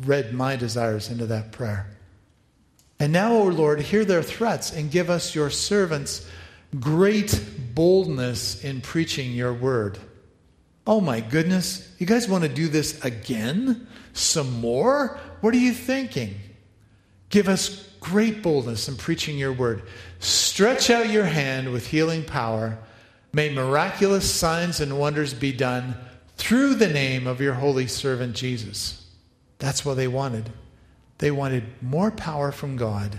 read 0.04 0.32
my 0.32 0.54
desires 0.54 1.10
into 1.10 1.26
that 1.26 1.50
prayer. 1.50 1.90
And 3.00 3.12
now, 3.12 3.32
O 3.32 3.42
Lord, 3.42 3.80
hear 3.80 4.04
their 4.04 4.22
threats 4.22 4.72
and 4.72 4.88
give 4.88 5.10
us, 5.10 5.34
your 5.34 5.50
servants, 5.50 6.24
great 6.78 7.40
boldness 7.74 8.62
in 8.64 8.80
preaching 8.80 9.32
your 9.32 9.52
word. 9.52 9.98
Oh 10.86 11.00
my 11.00 11.20
goodness, 11.20 11.94
you 11.98 12.06
guys 12.06 12.28
want 12.28 12.44
to 12.44 12.48
do 12.48 12.68
this 12.68 13.04
again? 13.04 13.86
Some 14.14 14.60
more? 14.60 15.18
What 15.40 15.54
are 15.54 15.58
you 15.58 15.72
thinking? 15.72 16.34
Give 17.30 17.48
us 17.48 17.86
great 18.00 18.42
boldness 18.42 18.88
in 18.88 18.96
preaching 18.96 19.36
your 19.38 19.52
word. 19.52 19.82
Stretch 20.18 20.90
out 20.90 21.10
your 21.10 21.26
hand 21.26 21.72
with 21.72 21.86
healing 21.86 22.24
power. 22.24 22.78
May 23.32 23.52
miraculous 23.52 24.32
signs 24.32 24.80
and 24.80 24.98
wonders 24.98 25.34
be 25.34 25.52
done 25.52 25.94
through 26.36 26.76
the 26.76 26.88
name 26.88 27.26
of 27.26 27.40
your 27.40 27.54
holy 27.54 27.86
servant 27.86 28.34
Jesus. 28.34 29.06
That's 29.58 29.84
what 29.84 29.94
they 29.94 30.08
wanted. 30.08 30.50
They 31.18 31.30
wanted 31.30 31.64
more 31.82 32.10
power 32.10 32.52
from 32.52 32.76
God. 32.76 33.18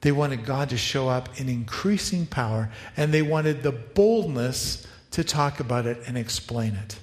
They 0.00 0.12
wanted 0.12 0.46
God 0.46 0.70
to 0.70 0.78
show 0.78 1.08
up 1.08 1.40
in 1.40 1.48
increasing 1.48 2.26
power, 2.26 2.70
and 2.96 3.12
they 3.12 3.22
wanted 3.22 3.62
the 3.62 3.72
boldness 3.72 4.86
to 5.12 5.24
talk 5.24 5.60
about 5.60 5.86
it 5.86 5.98
and 6.06 6.16
explain 6.16 6.74
it. 6.74 6.98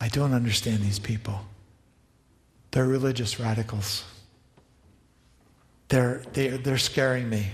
I 0.00 0.08
don't 0.08 0.32
understand 0.32 0.80
these 0.80 0.98
people. 0.98 1.40
They're 2.70 2.86
religious 2.86 3.40
radicals. 3.40 4.04
They're, 5.88 6.22
they're, 6.32 6.58
they're 6.58 6.78
scaring 6.78 7.28
me, 7.28 7.48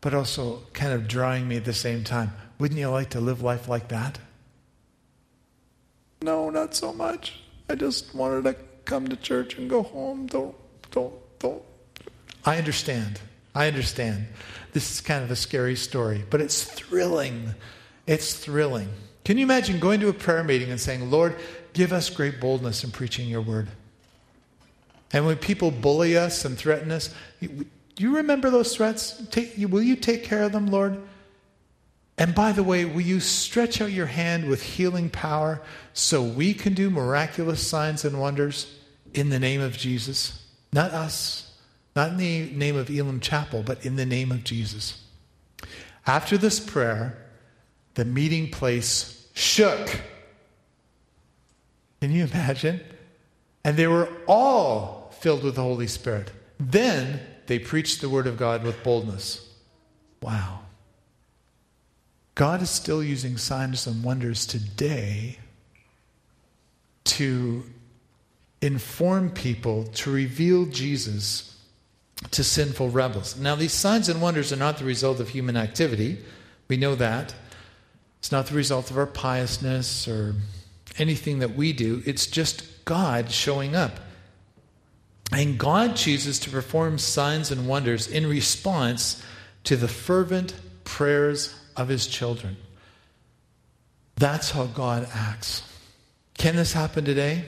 but 0.00 0.14
also 0.14 0.62
kind 0.72 0.92
of 0.92 1.08
drawing 1.08 1.48
me 1.48 1.56
at 1.56 1.64
the 1.64 1.72
same 1.72 2.04
time. 2.04 2.32
Wouldn't 2.58 2.78
you 2.78 2.88
like 2.88 3.10
to 3.10 3.20
live 3.20 3.42
life 3.42 3.68
like 3.68 3.88
that? 3.88 4.18
No, 6.22 6.50
not 6.50 6.74
so 6.74 6.92
much. 6.92 7.40
I 7.68 7.74
just 7.74 8.14
wanted 8.14 8.44
to 8.44 8.56
come 8.84 9.08
to 9.08 9.16
church 9.16 9.58
and 9.58 9.68
go 9.68 9.82
home. 9.82 10.26
Don't 10.26 10.54
don't, 10.90 11.14
don't. 11.38 11.62
I 12.44 12.56
understand. 12.56 13.20
I 13.56 13.68
understand. 13.68 14.26
This 14.72 14.90
is 14.90 15.00
kind 15.00 15.24
of 15.24 15.30
a 15.30 15.36
scary 15.36 15.76
story, 15.76 16.22
but 16.28 16.42
it's 16.42 16.62
thrilling. 16.62 17.54
It's 18.06 18.34
thrilling. 18.34 18.90
Can 19.24 19.38
you 19.38 19.44
imagine 19.44 19.80
going 19.80 19.98
to 20.00 20.08
a 20.08 20.12
prayer 20.12 20.44
meeting 20.44 20.70
and 20.70 20.78
saying, 20.78 21.10
Lord, 21.10 21.34
give 21.72 21.90
us 21.90 22.10
great 22.10 22.38
boldness 22.38 22.84
in 22.84 22.90
preaching 22.90 23.28
your 23.28 23.40
word? 23.40 23.68
And 25.10 25.24
when 25.24 25.36
people 25.36 25.70
bully 25.70 26.18
us 26.18 26.44
and 26.44 26.58
threaten 26.58 26.92
us, 26.92 27.14
do 27.40 27.64
you 27.96 28.16
remember 28.16 28.50
those 28.50 28.76
threats? 28.76 29.26
Take, 29.30 29.54
will 29.56 29.82
you 29.82 29.96
take 29.96 30.22
care 30.22 30.42
of 30.42 30.52
them, 30.52 30.66
Lord? 30.66 31.00
And 32.18 32.34
by 32.34 32.52
the 32.52 32.62
way, 32.62 32.84
will 32.84 33.00
you 33.00 33.20
stretch 33.20 33.80
out 33.80 33.90
your 33.90 34.06
hand 34.06 34.50
with 34.50 34.62
healing 34.62 35.08
power 35.08 35.62
so 35.94 36.22
we 36.22 36.52
can 36.52 36.74
do 36.74 36.90
miraculous 36.90 37.66
signs 37.66 38.04
and 38.04 38.20
wonders 38.20 38.74
in 39.14 39.30
the 39.30 39.38
name 39.38 39.62
of 39.62 39.78
Jesus? 39.78 40.44
Not 40.74 40.90
us, 40.90 41.45
not 41.96 42.10
in 42.10 42.18
the 42.18 42.50
name 42.52 42.76
of 42.76 42.90
Elim 42.90 43.20
Chapel, 43.20 43.62
but 43.62 43.84
in 43.84 43.96
the 43.96 44.06
name 44.06 44.30
of 44.30 44.44
Jesus. 44.44 45.02
After 46.06 46.36
this 46.36 46.60
prayer, 46.60 47.16
the 47.94 48.04
meeting 48.04 48.50
place 48.50 49.26
shook. 49.32 50.02
Can 52.00 52.12
you 52.12 52.24
imagine? 52.24 52.80
And 53.64 53.76
they 53.76 53.86
were 53.86 54.08
all 54.28 55.10
filled 55.18 55.42
with 55.42 55.56
the 55.56 55.62
Holy 55.62 55.86
Spirit. 55.86 56.30
Then 56.60 57.20
they 57.46 57.58
preached 57.58 58.00
the 58.00 58.08
word 58.08 58.26
of 58.26 58.36
God 58.36 58.62
with 58.62 58.82
boldness. 58.84 59.48
Wow. 60.20 60.60
God 62.34 62.60
is 62.60 62.70
still 62.70 63.02
using 63.02 63.38
signs 63.38 63.86
and 63.86 64.04
wonders 64.04 64.46
today 64.46 65.38
to 67.04 67.64
inform 68.60 69.30
people 69.30 69.84
to 69.84 70.10
reveal 70.10 70.66
Jesus 70.66 71.55
to 72.30 72.42
sinful 72.42 72.90
rebels. 72.90 73.38
Now, 73.38 73.54
these 73.54 73.72
signs 73.72 74.08
and 74.08 74.22
wonders 74.22 74.52
are 74.52 74.56
not 74.56 74.78
the 74.78 74.84
result 74.84 75.20
of 75.20 75.28
human 75.28 75.56
activity. 75.56 76.18
We 76.68 76.76
know 76.76 76.94
that. 76.94 77.34
It's 78.18 78.32
not 78.32 78.46
the 78.46 78.54
result 78.54 78.90
of 78.90 78.98
our 78.98 79.06
piousness 79.06 80.08
or 80.08 80.34
anything 80.98 81.40
that 81.40 81.54
we 81.54 81.72
do. 81.72 82.02
It's 82.06 82.26
just 82.26 82.84
God 82.84 83.30
showing 83.30 83.76
up. 83.76 84.00
And 85.32 85.58
God 85.58 85.96
chooses 85.96 86.38
to 86.40 86.50
perform 86.50 86.98
signs 86.98 87.50
and 87.50 87.68
wonders 87.68 88.08
in 88.08 88.26
response 88.26 89.22
to 89.64 89.76
the 89.76 89.88
fervent 89.88 90.54
prayers 90.84 91.54
of 91.76 91.88
his 91.88 92.06
children. 92.06 92.56
That's 94.16 94.52
how 94.52 94.66
God 94.66 95.08
acts. 95.12 95.62
Can 96.38 96.56
this 96.56 96.72
happen 96.72 97.04
today? 97.04 97.44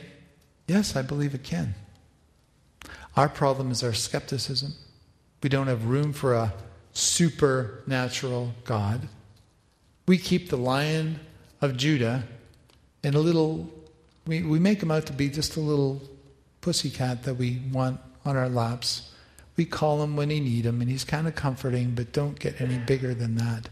Yes, 0.66 0.96
I 0.96 1.02
believe 1.02 1.34
it 1.34 1.44
can. 1.44 1.74
Our 3.18 3.28
problem 3.28 3.72
is 3.72 3.82
our 3.82 3.94
skepticism. 3.94 4.74
We 5.42 5.48
don't 5.48 5.66
have 5.66 5.86
room 5.86 6.12
for 6.12 6.34
a 6.34 6.54
supernatural 6.92 8.54
God. 8.62 9.08
We 10.06 10.18
keep 10.18 10.50
the 10.50 10.56
lion 10.56 11.18
of 11.60 11.76
Judah 11.76 12.22
in 13.02 13.14
a 13.14 13.18
little, 13.18 13.68
we, 14.24 14.44
we 14.44 14.60
make 14.60 14.80
him 14.80 14.92
out 14.92 15.06
to 15.06 15.12
be 15.12 15.30
just 15.30 15.56
a 15.56 15.60
little 15.60 16.00
pussycat 16.60 17.24
that 17.24 17.34
we 17.34 17.60
want 17.72 17.98
on 18.24 18.36
our 18.36 18.48
laps. 18.48 19.10
We 19.56 19.64
call 19.64 20.00
him 20.00 20.14
when 20.14 20.28
we 20.28 20.38
need 20.38 20.64
him, 20.64 20.80
and 20.80 20.88
he's 20.88 21.02
kind 21.02 21.26
of 21.26 21.34
comforting, 21.34 21.96
but 21.96 22.12
don't 22.12 22.38
get 22.38 22.60
any 22.60 22.78
bigger 22.78 23.14
than 23.14 23.34
that. 23.34 23.68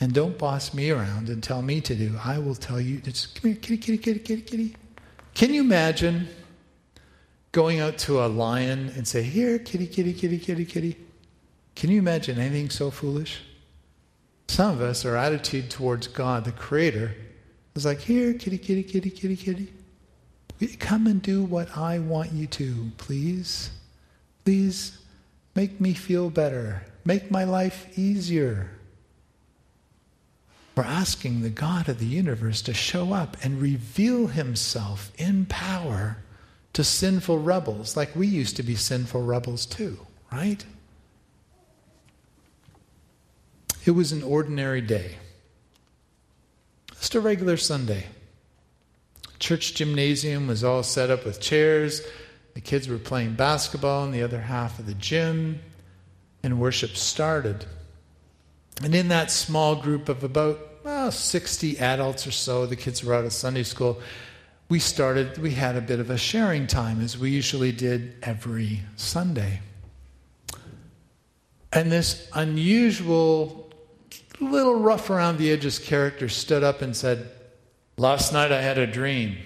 And 0.00 0.14
don't 0.14 0.38
boss 0.38 0.72
me 0.72 0.90
around 0.90 1.28
and 1.28 1.42
tell 1.42 1.60
me 1.60 1.82
to 1.82 1.94
do. 1.94 2.18
I 2.24 2.38
will 2.38 2.54
tell 2.54 2.80
you, 2.80 2.96
just 3.02 3.42
come 3.42 3.50
here, 3.50 3.60
kitty, 3.60 3.76
kitty, 3.76 3.98
kitty, 3.98 4.20
kitty, 4.20 4.40
kitty. 4.40 4.76
Can 5.34 5.52
you 5.52 5.60
imagine 5.60 6.28
going 7.52 7.80
out 7.80 7.98
to 7.98 8.24
a 8.24 8.26
lion 8.26 8.92
and 8.96 9.06
say, 9.06 9.22
Here, 9.22 9.58
kitty, 9.58 9.86
kitty, 9.86 10.14
kitty, 10.14 10.38
kitty, 10.38 10.64
kitty? 10.64 10.96
Can 11.74 11.90
you 11.90 11.98
imagine 11.98 12.38
anything 12.38 12.70
so 12.70 12.90
foolish? 12.90 13.40
Some 14.48 14.74
of 14.74 14.80
us, 14.80 15.04
our 15.04 15.16
attitude 15.16 15.70
towards 15.70 16.08
God, 16.08 16.44
the 16.44 16.52
Creator, 16.52 17.14
is 17.74 17.84
like, 17.84 18.00
Here, 18.00 18.34
kitty, 18.34 18.58
kitty, 18.58 18.82
kitty, 18.82 19.10
kitty, 19.10 19.36
kitty. 19.36 20.76
come 20.78 21.06
and 21.06 21.22
do 21.22 21.42
what 21.42 21.76
I 21.76 21.98
want 21.98 22.32
you 22.32 22.46
to, 22.46 22.92
please? 22.98 23.70
Please 24.44 24.98
make 25.54 25.80
me 25.80 25.92
feel 25.92 26.30
better. 26.30 26.84
Make 27.04 27.30
my 27.30 27.44
life 27.44 27.98
easier. 27.98 28.70
We're 30.76 30.84
asking 30.84 31.42
the 31.42 31.50
God 31.50 31.88
of 31.88 31.98
the 31.98 32.06
universe 32.06 32.62
to 32.62 32.74
show 32.74 33.12
up 33.12 33.36
and 33.42 33.60
reveal 33.60 34.28
himself 34.28 35.10
in 35.18 35.46
power 35.46 36.18
to 36.72 36.84
sinful 36.84 37.38
rebels, 37.38 37.96
like 37.96 38.14
we 38.14 38.26
used 38.26 38.56
to 38.56 38.62
be 38.62 38.76
sinful 38.76 39.22
rebels 39.22 39.66
too, 39.66 39.98
right? 40.32 40.64
It 43.84 43.92
was 43.92 44.12
an 44.12 44.22
ordinary 44.22 44.80
day, 44.80 45.16
just 46.92 47.14
a 47.14 47.20
regular 47.20 47.56
Sunday. 47.56 48.06
Church 49.38 49.74
gymnasium 49.74 50.46
was 50.46 50.62
all 50.62 50.82
set 50.82 51.10
up 51.10 51.24
with 51.24 51.40
chairs. 51.40 52.02
The 52.54 52.60
kids 52.60 52.88
were 52.88 52.98
playing 52.98 53.34
basketball 53.34 54.04
in 54.04 54.12
the 54.12 54.22
other 54.22 54.40
half 54.40 54.78
of 54.78 54.86
the 54.86 54.94
gym, 54.94 55.60
and 56.42 56.60
worship 56.60 56.90
started. 56.90 57.64
And 58.82 58.94
in 58.94 59.08
that 59.08 59.30
small 59.30 59.76
group 59.76 60.08
of 60.08 60.22
about 60.24 60.70
well, 60.84 61.10
60 61.10 61.78
adults 61.78 62.26
or 62.26 62.30
so, 62.30 62.66
the 62.66 62.76
kids 62.76 63.04
were 63.04 63.14
out 63.14 63.24
of 63.24 63.32
Sunday 63.32 63.62
school, 63.62 64.00
we 64.70 64.78
started, 64.78 65.36
we 65.36 65.50
had 65.50 65.74
a 65.76 65.80
bit 65.80 65.98
of 65.98 66.10
a 66.10 66.16
sharing 66.16 66.68
time 66.68 67.00
as 67.02 67.18
we 67.18 67.28
usually 67.28 67.72
did 67.72 68.14
every 68.22 68.80
Sunday. 68.94 69.60
And 71.72 71.90
this 71.90 72.28
unusual, 72.34 73.68
little 74.38 74.76
rough 74.76 75.10
around 75.10 75.38
the 75.38 75.50
edges 75.50 75.80
character 75.80 76.28
stood 76.28 76.62
up 76.62 76.82
and 76.82 76.96
said, 76.96 77.28
Last 77.96 78.32
night 78.32 78.52
I 78.52 78.62
had 78.62 78.78
a 78.78 78.86
dream. 78.86 79.36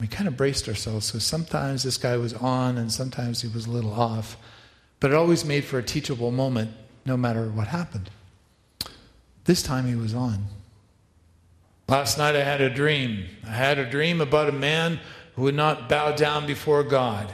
We 0.00 0.08
kind 0.08 0.26
of 0.26 0.36
braced 0.36 0.68
ourselves. 0.68 1.06
So 1.06 1.20
sometimes 1.20 1.84
this 1.84 1.96
guy 1.96 2.16
was 2.16 2.34
on 2.34 2.78
and 2.78 2.90
sometimes 2.90 3.42
he 3.42 3.48
was 3.48 3.66
a 3.66 3.70
little 3.70 3.94
off. 3.94 4.36
But 4.98 5.12
it 5.12 5.14
always 5.14 5.44
made 5.44 5.64
for 5.64 5.78
a 5.78 5.82
teachable 5.84 6.32
moment 6.32 6.72
no 7.06 7.16
matter 7.16 7.48
what 7.48 7.68
happened. 7.68 8.10
This 9.44 9.62
time 9.62 9.86
he 9.86 9.94
was 9.94 10.14
on. 10.14 10.46
Last 11.88 12.16
night 12.18 12.36
I 12.36 12.44
had 12.44 12.60
a 12.60 12.70
dream. 12.70 13.26
I 13.46 13.50
had 13.50 13.78
a 13.78 13.88
dream 13.88 14.20
about 14.20 14.48
a 14.48 14.52
man 14.52 15.00
who 15.34 15.42
would 15.42 15.54
not 15.54 15.88
bow 15.88 16.14
down 16.14 16.46
before 16.46 16.82
God. 16.82 17.32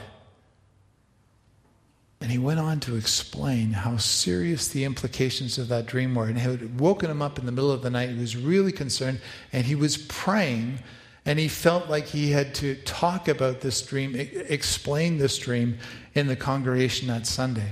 And 2.21 2.29
he 2.29 2.37
went 2.37 2.59
on 2.59 2.81
to 2.81 2.97
explain 2.97 3.71
how 3.71 3.95
serious 3.97 4.67
the 4.67 4.83
implications 4.83 5.57
of 5.57 5.69
that 5.69 5.85
dream 5.85 6.15
were. 6.15 6.25
And 6.25 6.37
it 6.37 6.41
had 6.41 6.79
woken 6.79 7.09
him 7.09 7.21
up 7.21 7.39
in 7.39 7.45
the 7.45 7.51
middle 7.51 7.71
of 7.71 7.81
the 7.81 7.89
night. 7.89 8.09
He 8.09 8.19
was 8.19 8.35
really 8.35 8.73
concerned 8.73 9.21
and 9.53 9.65
he 9.65 9.75
was 9.75 9.97
praying. 9.97 10.79
And 11.25 11.39
he 11.39 11.47
felt 11.47 11.89
like 11.89 12.07
he 12.07 12.31
had 12.31 12.53
to 12.55 12.75
talk 12.83 13.27
about 13.27 13.61
this 13.61 13.81
dream, 13.81 14.15
explain 14.15 15.17
this 15.17 15.37
dream 15.37 15.77
in 16.13 16.27
the 16.27 16.35
congregation 16.35 17.07
that 17.07 17.25
Sunday. 17.25 17.71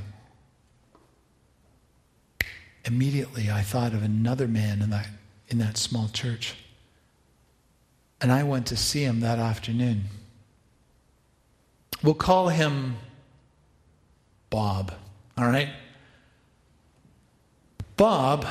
Immediately, 2.85 3.51
I 3.51 3.63
thought 3.63 3.93
of 3.93 4.03
another 4.03 4.47
man 4.47 4.81
in 4.81 4.91
that, 4.91 5.09
in 5.49 5.57
that 5.57 5.77
small 5.77 6.07
church. 6.07 6.55
And 8.19 8.31
I 8.31 8.43
went 8.43 8.67
to 8.67 8.77
see 8.77 9.03
him 9.03 9.19
that 9.19 9.39
afternoon. 9.39 10.05
We'll 12.03 12.13
call 12.13 12.49
him 12.49 12.97
Bob, 14.49 14.93
all 15.37 15.47
right? 15.47 15.69
Bob 17.95 18.45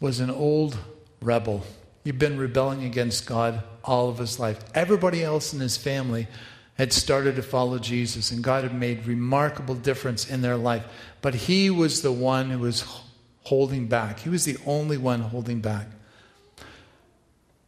was 0.00 0.20
an 0.20 0.30
old 0.30 0.78
rebel. 1.20 1.64
He'd 2.04 2.18
been 2.18 2.38
rebelling 2.38 2.84
against 2.84 3.26
God 3.26 3.62
all 3.84 4.08
of 4.08 4.18
his 4.18 4.38
life. 4.38 4.60
Everybody 4.74 5.22
else 5.22 5.52
in 5.52 5.60
his 5.60 5.76
family 5.76 6.28
had 6.76 6.92
started 6.92 7.36
to 7.36 7.42
follow 7.42 7.78
Jesus, 7.78 8.30
and 8.30 8.44
God 8.44 8.62
had 8.62 8.74
made 8.74 9.06
remarkable 9.06 9.74
difference 9.74 10.28
in 10.28 10.42
their 10.42 10.56
life. 10.56 10.84
But 11.22 11.34
he 11.34 11.70
was 11.70 12.02
the 12.02 12.12
one 12.12 12.50
who 12.50 12.58
was 12.58 12.84
holding 13.44 13.86
back. 13.86 14.20
He 14.20 14.28
was 14.28 14.44
the 14.44 14.58
only 14.66 14.96
one 14.96 15.20
holding 15.20 15.60
back. 15.60 15.86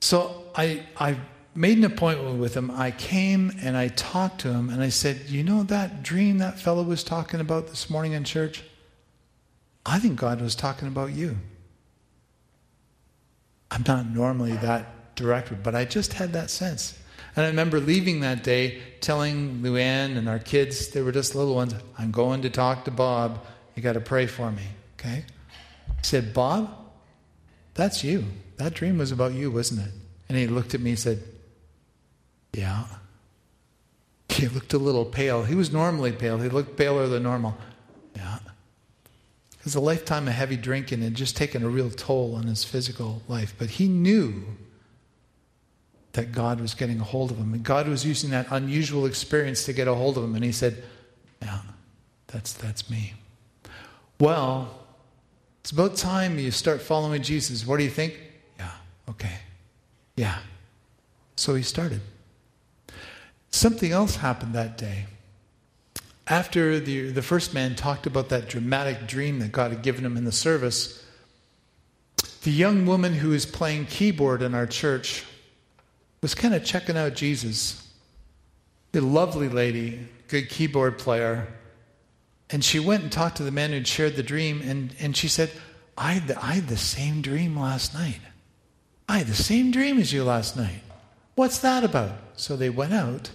So 0.01 0.45
I, 0.55 0.87
I 0.97 1.19
made 1.55 1.79
an 1.79 1.85
appointment 1.85 2.39
with 2.39 2.57
him. 2.57 2.71
I 2.71 2.91
came 2.91 3.53
and 3.63 3.77
I 3.77 3.89
talked 3.89 4.41
to 4.43 4.53
him 4.53 4.71
and 4.71 4.83
I 4.83 4.89
said, 4.91 5.29
You 5.29 5.43
know 5.43 5.63
that 5.65 6.03
dream 6.03 6.39
that 6.39 6.59
fellow 6.59 6.83
was 6.83 7.03
talking 7.03 7.41
about 7.41 7.69
this 7.69 7.91
morning 7.91 8.13
in 8.13 8.25
church? 8.25 8.63
I 9.85 9.99
think 9.99 10.19
God 10.19 10.41
was 10.41 10.55
talking 10.55 10.89
about 10.89 11.13
you. 11.13 11.37
I'm 13.71 13.85
not 13.87 14.07
normally 14.07 14.53
that 14.53 15.15
direct, 15.15 15.63
but 15.63 15.75
I 15.75 15.85
just 15.85 16.15
had 16.15 16.33
that 16.33 16.51
sense. 16.51 16.99
And 17.37 17.45
I 17.45 17.49
remember 17.49 17.81
leaving 17.81 18.21
that 18.21 18.43
day 18.43 18.81
telling 19.01 19.61
Luann 19.61 20.17
and 20.17 20.29
our 20.29 20.39
kids, 20.39 20.89
they 20.89 21.03
were 21.03 21.13
just 21.13 21.35
little 21.35 21.55
ones, 21.55 21.75
I'm 21.99 22.11
going 22.11 22.43
to 22.43 22.51
talk 22.51 22.85
to 22.87 22.91
Bob. 22.91 23.45
You 23.75 23.83
got 23.83 23.93
to 23.93 24.01
pray 24.01 24.27
for 24.27 24.51
me. 24.51 24.63
Okay? 24.99 25.25
He 25.99 26.03
said, 26.03 26.35
Bob, 26.35 26.71
that's 27.75 28.03
you. 28.03 28.25
That 28.59 28.75
dream 28.75 28.99
was 28.99 29.13
about 29.13 29.33
you, 29.33 29.51
wasn't 29.51 29.87
it? 29.87 29.93
And 30.29 30.37
he 30.37 30.47
looked 30.47 30.75
at 30.75 30.81
me 30.81 30.91
and 30.91 30.99
said, 30.99 31.23
Yeah. 32.53 32.85
He 34.29 34.47
looked 34.47 34.75
a 34.75 34.79
little 34.79 35.05
pale. 35.05 35.45
He 35.45 35.55
was 35.55 35.73
normally 35.73 36.13
pale. 36.13 36.39
He 36.39 36.49
looked 36.49 36.77
paler 36.77 37.09
than 37.09 37.23
normal. 37.23 37.57
Yeah. 38.15 38.39
Because 39.57 39.75
a 39.75 39.81
lifetime 39.81 40.29
of 40.29 40.35
heavy 40.35 40.57
drinking 40.57 41.03
had 41.03 41.15
just 41.15 41.37
taken 41.37 41.65
a 41.65 41.69
real 41.69 41.91
toll 41.91 42.35
on 42.35 42.45
his 42.45 42.63
physical 42.65 43.23
life. 43.27 43.55
But 43.59 43.71
he 43.71 43.89
knew 43.89 44.45
that 46.13 46.33
God 46.33 46.61
was 46.61 46.75
getting 46.75 47.01
a 47.01 47.05
hold 47.05 47.31
of 47.31 47.39
him. 47.39 47.55
And 47.55 47.63
God 47.63 47.89
was 47.89 48.05
using 48.05 48.31
that 48.31 48.47
unusual 48.51 49.07
experience 49.07 49.65
to 49.65 49.73
get 49.73 49.89
a 49.89 49.95
hold 49.95 50.19
of 50.19 50.25
him. 50.25 50.35
And 50.35 50.45
he 50.45 50.53
said, 50.53 50.83
Yeah, 51.41 51.61
that's, 52.27 52.53
that's 52.53 52.91
me. 52.91 53.15
Well, 54.21 54.79
it's 55.61 55.71
about 55.71 55.97
time 55.97 56.39
you 56.39 56.51
start 56.51 56.83
following 56.83 57.23
Jesus. 57.23 57.67
What 57.67 57.79
do 57.79 57.85
you 57.85 57.91
think? 57.91 58.19
Yeah, 60.19 60.39
So 61.37 61.55
he 61.55 61.63
started. 61.63 62.01
Something 63.51 63.93
else 63.93 64.17
happened 64.17 64.53
that 64.53 64.77
day. 64.77 65.07
After 66.27 66.81
the, 66.81 67.13
the 67.13 67.23
first 67.23 67.55
man 67.55 67.77
talked 67.77 68.05
about 68.05 68.29
that 68.31 68.49
dramatic 68.49 69.07
dream 69.07 69.39
that 69.39 69.53
God 69.53 69.71
had 69.71 69.83
given 69.83 70.05
him 70.05 70.17
in 70.17 70.25
the 70.25 70.33
service, 70.33 71.07
the 72.43 72.51
young 72.51 72.85
woman 72.85 73.15
who 73.15 73.29
was 73.29 73.47
playing 73.47 73.87
keyboard 73.87 74.43
in 74.43 74.57
our 74.57 74.67
church 74.67 75.25
was 76.21 76.35
kind 76.35 76.53
of 76.53 76.65
checking 76.65 76.97
out 76.97 77.15
Jesus. 77.15 77.89
A 78.95 79.01
lovely 79.01 79.49
lady, 79.49 80.09
good 80.27 80.51
keyboard 80.51 80.99
player. 80.99 81.47
And 82.51 82.65
she 82.65 82.81
went 82.81 83.05
and 83.05 83.13
talked 83.13 83.37
to 83.37 83.45
the 83.45 83.53
man 83.53 83.71
who'd 83.71 83.87
shared 83.87 84.17
the 84.17 84.25
dream, 84.25 84.63
and, 84.65 84.93
and 84.99 85.17
she 85.17 85.29
said, 85.29 85.53
I 85.97 86.21
I 86.43 86.55
had 86.55 86.67
the 86.67 86.77
same 86.77 87.23
dream 87.23 87.57
last 87.57 87.95
night. 87.95 88.19
I 89.09 89.19
had 89.19 89.27
the 89.27 89.35
same 89.35 89.71
dream 89.71 89.99
as 89.99 90.13
you 90.13 90.23
last 90.23 90.57
night. 90.57 90.83
What's 91.35 91.59
that 91.61 91.83
about? 91.83 92.13
So 92.37 92.57
they 92.57 92.69
went 92.69 92.93
out 92.93 93.31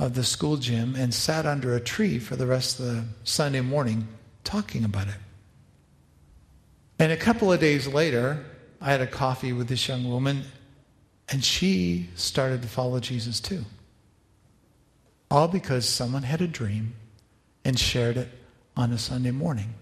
of 0.00 0.14
the 0.14 0.24
school 0.24 0.56
gym 0.56 0.94
and 0.96 1.12
sat 1.12 1.44
under 1.44 1.74
a 1.74 1.80
tree 1.80 2.18
for 2.18 2.34
the 2.34 2.46
rest 2.46 2.80
of 2.80 2.86
the 2.86 3.04
Sunday 3.24 3.60
morning 3.60 4.08
talking 4.42 4.84
about 4.84 5.08
it. 5.08 5.16
And 6.98 7.12
a 7.12 7.16
couple 7.16 7.52
of 7.52 7.60
days 7.60 7.86
later, 7.86 8.44
I 8.80 8.90
had 8.90 9.00
a 9.00 9.06
coffee 9.06 9.52
with 9.52 9.68
this 9.68 9.86
young 9.88 10.08
woman, 10.08 10.44
and 11.28 11.44
she 11.44 12.08
started 12.14 12.62
to 12.62 12.68
follow 12.68 13.00
Jesus 13.00 13.40
too. 13.40 13.64
All 15.30 15.48
because 15.48 15.88
someone 15.88 16.22
had 16.22 16.40
a 16.40 16.46
dream 16.46 16.94
and 17.64 17.78
shared 17.78 18.16
it 18.16 18.28
on 18.76 18.92
a 18.92 18.98
Sunday 18.98 19.30
morning. 19.30 19.74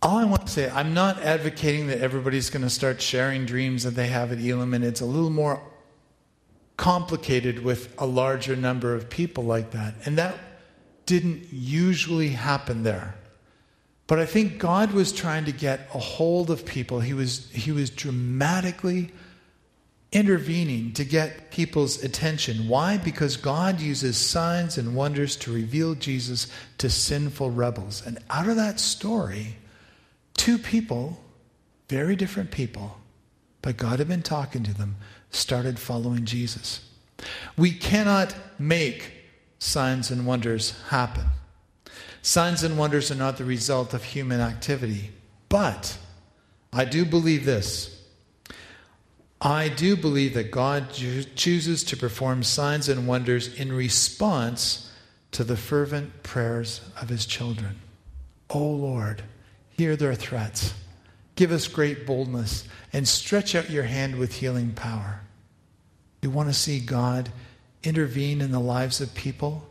All 0.00 0.18
I 0.18 0.24
want 0.24 0.46
to 0.46 0.52
say, 0.52 0.70
I'm 0.70 0.94
not 0.94 1.22
advocating 1.22 1.88
that 1.88 1.98
everybody's 1.98 2.50
going 2.50 2.62
to 2.62 2.70
start 2.70 3.02
sharing 3.02 3.46
dreams 3.46 3.82
that 3.82 3.92
they 3.92 4.06
have 4.06 4.30
at 4.30 4.38
Elim, 4.38 4.74
and 4.74 4.84
it's 4.84 5.00
a 5.00 5.06
little 5.06 5.30
more 5.30 5.60
complicated 6.76 7.64
with 7.64 7.92
a 7.98 8.06
larger 8.06 8.54
number 8.54 8.94
of 8.94 9.10
people 9.10 9.44
like 9.44 9.72
that. 9.72 9.94
And 10.04 10.16
that 10.18 10.36
didn't 11.06 11.48
usually 11.50 12.28
happen 12.28 12.84
there. 12.84 13.16
But 14.06 14.20
I 14.20 14.26
think 14.26 14.58
God 14.58 14.92
was 14.92 15.12
trying 15.12 15.44
to 15.46 15.52
get 15.52 15.88
a 15.92 15.98
hold 15.98 16.50
of 16.50 16.64
people. 16.64 17.00
He 17.00 17.12
was, 17.12 17.50
he 17.50 17.72
was 17.72 17.90
dramatically 17.90 19.12
intervening 20.12 20.92
to 20.94 21.04
get 21.04 21.50
people's 21.50 22.02
attention. 22.02 22.68
Why? 22.68 22.96
Because 22.96 23.36
God 23.36 23.80
uses 23.80 24.16
signs 24.16 24.78
and 24.78 24.94
wonders 24.94 25.36
to 25.36 25.52
reveal 25.52 25.94
Jesus 25.94 26.46
to 26.78 26.88
sinful 26.88 27.50
rebels. 27.50 28.02
And 28.06 28.18
out 28.30 28.48
of 28.48 28.56
that 28.56 28.80
story, 28.80 29.56
two 30.38 30.56
people, 30.56 31.22
very 31.88 32.16
different 32.16 32.50
people, 32.50 32.98
but 33.60 33.76
God 33.76 33.98
had 33.98 34.08
been 34.08 34.22
talking 34.22 34.62
to 34.62 34.72
them, 34.72 34.96
started 35.30 35.78
following 35.78 36.24
Jesus. 36.24 36.88
We 37.56 37.72
cannot 37.72 38.34
make 38.58 39.12
signs 39.58 40.10
and 40.10 40.26
wonders 40.26 40.80
happen. 40.88 41.26
Signs 42.22 42.62
and 42.62 42.78
wonders 42.78 43.10
are 43.10 43.16
not 43.16 43.36
the 43.36 43.44
result 43.44 43.92
of 43.92 44.04
human 44.04 44.40
activity. 44.40 45.10
But 45.48 45.98
I 46.72 46.84
do 46.84 47.04
believe 47.04 47.44
this 47.44 47.94
I 49.40 49.68
do 49.68 49.96
believe 49.96 50.34
that 50.34 50.50
God 50.50 50.90
chooses 50.90 51.84
to 51.84 51.96
perform 51.96 52.42
signs 52.42 52.88
and 52.88 53.06
wonders 53.06 53.54
in 53.54 53.72
response 53.72 54.92
to 55.30 55.44
the 55.44 55.56
fervent 55.56 56.22
prayers 56.24 56.80
of 57.00 57.08
his 57.08 57.24
children. 57.24 57.78
O 58.50 58.58
oh 58.58 58.70
Lord, 58.70 59.22
hear 59.78 59.94
their 59.94 60.14
threats. 60.16 60.74
Give 61.36 61.52
us 61.52 61.68
great 61.68 62.04
boldness 62.04 62.64
and 62.92 63.06
stretch 63.06 63.54
out 63.54 63.70
your 63.70 63.84
hand 63.84 64.16
with 64.16 64.34
healing 64.34 64.72
power. 64.72 65.20
You 66.20 66.30
want 66.30 66.48
to 66.48 66.54
see 66.54 66.80
God 66.80 67.30
intervene 67.84 68.40
in 68.40 68.50
the 68.50 68.58
lives 68.58 69.00
of 69.00 69.14
people? 69.14 69.64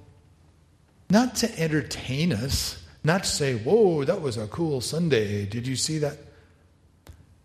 Not 1.09 1.35
to 1.35 1.59
entertain 1.59 2.31
us, 2.31 2.81
not 3.03 3.25
to 3.25 3.29
say, 3.29 3.57
Whoa, 3.57 4.05
that 4.05 4.21
was 4.21 4.37
a 4.37 4.47
cool 4.47 4.79
Sunday. 4.79 5.45
Did 5.45 5.67
you 5.67 5.75
see 5.75 5.97
that? 5.99 6.17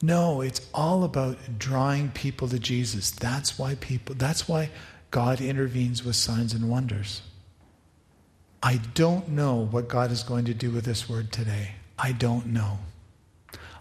No, 0.01 0.41
it's 0.41 0.69
all 0.73 1.03
about 1.03 1.59
drawing 1.59 2.11
people 2.11 2.47
to 2.49 2.61
Jesus. 2.61 3.11
That's 3.11 3.59
why 3.59 3.75
people, 3.75 4.15
that's 4.15 4.49
why 4.49 4.71
God 5.11 5.41
intervenes 5.41 6.05
with 6.05 6.17
signs 6.17 6.55
and 6.55 6.71
wonders. 6.71 7.23
I 8.63 8.81
don't 8.95 9.31
know 9.31 9.67
what 9.67 9.89
God 9.89 10.13
is 10.13 10.23
going 10.23 10.45
to 10.45 10.55
do 10.55 10.71
with 10.71 10.85
this 10.85 11.09
word 11.09 11.33
today. 11.33 11.73
I 11.99 12.13
don't 12.13 12.47
know. 12.47 12.79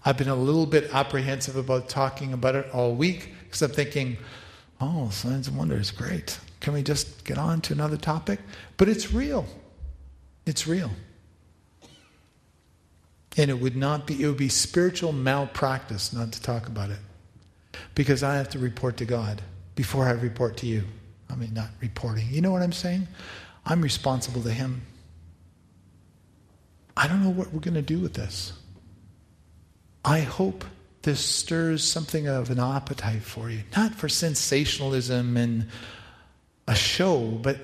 I've 0.03 0.17
been 0.17 0.29
a 0.29 0.35
little 0.35 0.65
bit 0.65 0.89
apprehensive 0.93 1.55
about 1.55 1.89
talking 1.89 2.33
about 2.33 2.55
it 2.55 2.69
all 2.73 2.95
week 2.95 3.33
because 3.43 3.61
I'm 3.61 3.71
thinking, 3.71 4.17
oh, 4.79 5.09
signs 5.09 5.47
and 5.47 5.57
wonders, 5.57 5.91
great. 5.91 6.39
Can 6.59 6.73
we 6.73 6.83
just 6.83 7.23
get 7.23 7.37
on 7.37 7.61
to 7.61 7.73
another 7.73 7.97
topic? 7.97 8.39
But 8.77 8.89
it's 8.89 9.11
real. 9.11 9.45
It's 10.45 10.67
real. 10.67 10.91
And 13.37 13.49
it 13.49 13.59
would 13.59 13.75
not 13.75 14.07
be, 14.07 14.21
it 14.21 14.27
would 14.27 14.37
be 14.37 14.49
spiritual 14.49 15.11
malpractice 15.11 16.13
not 16.13 16.31
to 16.33 16.41
talk 16.41 16.67
about 16.67 16.89
it. 16.89 16.99
Because 17.95 18.23
I 18.23 18.35
have 18.35 18.49
to 18.49 18.59
report 18.59 18.97
to 18.97 19.05
God 19.05 19.41
before 19.75 20.05
I 20.05 20.11
report 20.11 20.57
to 20.57 20.67
you. 20.67 20.83
I 21.29 21.35
mean, 21.35 21.53
not 21.53 21.69
reporting. 21.79 22.27
You 22.29 22.41
know 22.41 22.51
what 22.51 22.61
I'm 22.61 22.73
saying? 22.73 23.07
I'm 23.65 23.81
responsible 23.81 24.41
to 24.43 24.51
Him. 24.51 24.81
I 26.95 27.07
don't 27.07 27.23
know 27.23 27.29
what 27.29 27.53
we're 27.53 27.59
going 27.59 27.75
to 27.75 27.81
do 27.81 27.99
with 27.99 28.13
this. 28.13 28.53
I 30.03 30.21
hope 30.21 30.65
this 31.03 31.19
stirs 31.19 31.83
something 31.83 32.27
of 32.27 32.49
an 32.49 32.59
appetite 32.59 33.23
for 33.23 33.49
you. 33.49 33.61
Not 33.75 33.95
for 33.95 34.09
sensationalism 34.09 35.37
and 35.37 35.67
a 36.67 36.75
show, 36.75 37.39
but 37.41 37.57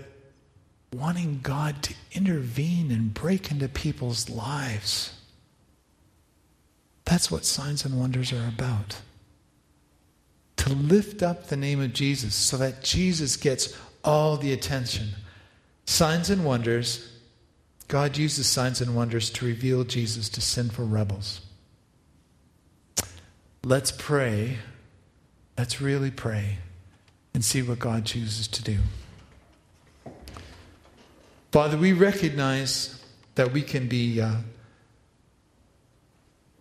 wanting 0.93 1.39
God 1.43 1.83
to 1.83 1.93
intervene 2.13 2.91
and 2.91 3.13
break 3.13 3.51
into 3.51 3.67
people's 3.67 4.29
lives. 4.29 5.13
That's 7.05 7.31
what 7.31 7.45
signs 7.45 7.85
and 7.85 7.99
wonders 7.99 8.33
are 8.33 8.47
about. 8.47 9.01
To 10.57 10.69
lift 10.73 11.21
up 11.21 11.47
the 11.47 11.57
name 11.57 11.81
of 11.81 11.93
Jesus 11.93 12.35
so 12.35 12.57
that 12.57 12.83
Jesus 12.83 13.37
gets 13.37 13.77
all 14.03 14.37
the 14.37 14.51
attention. 14.51 15.09
Signs 15.85 16.29
and 16.29 16.43
wonders, 16.43 17.16
God 17.88 18.17
uses 18.17 18.47
signs 18.47 18.82
and 18.82 18.95
wonders 18.95 19.30
to 19.32 19.45
reveal 19.45 19.84
Jesus 19.84 20.28
to 20.30 20.41
sinful 20.41 20.88
rebels. 20.88 21.41
Let's 23.63 23.91
pray. 23.91 24.58
Let's 25.58 25.82
really 25.82 26.12
pray 26.12 26.58
and 27.34 27.43
see 27.43 27.62
what 27.62 27.80
God 27.80 28.06
chooses 28.06 28.47
to 28.50 28.63
do. 28.63 28.78
Father, 31.52 31.78
we 31.78 31.93
recognize 31.93 33.02
that 33.36 33.54
we 33.54 33.62
can 33.62 33.88
be 33.88 34.19
uh, 34.19 34.36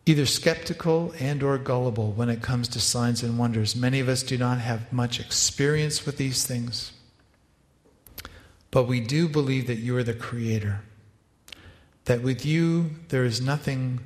either 0.07 0.27
skeptical 0.27 1.13
and 1.19 1.43
or 1.43 1.59
gullible 1.59 2.13
when 2.13 2.29
it 2.29 2.41
comes 2.41 2.69
to 2.69 2.81
signs 2.81 3.23
and 3.23 3.39
wonders. 3.39 3.75
Many 3.75 3.99
of 3.99 4.09
us 4.09 4.23
do 4.23 4.39
not 4.39 4.59
have 4.61 4.93
much 4.93 5.19
experience 5.19 6.07
with 6.07 6.17
these 6.17 6.47
things. 6.47 6.93
But 8.71 8.85
we 8.85 9.01
do 9.01 9.29
believe 9.29 9.67
that 9.67 9.79
you 9.79 9.97
are 9.97 10.05
the 10.05 10.15
creator. 10.15 10.83
That 12.07 12.23
with 12.23 12.45
you 12.45 12.91
there 13.09 13.25
is 13.25 13.41
nothing 13.41 14.01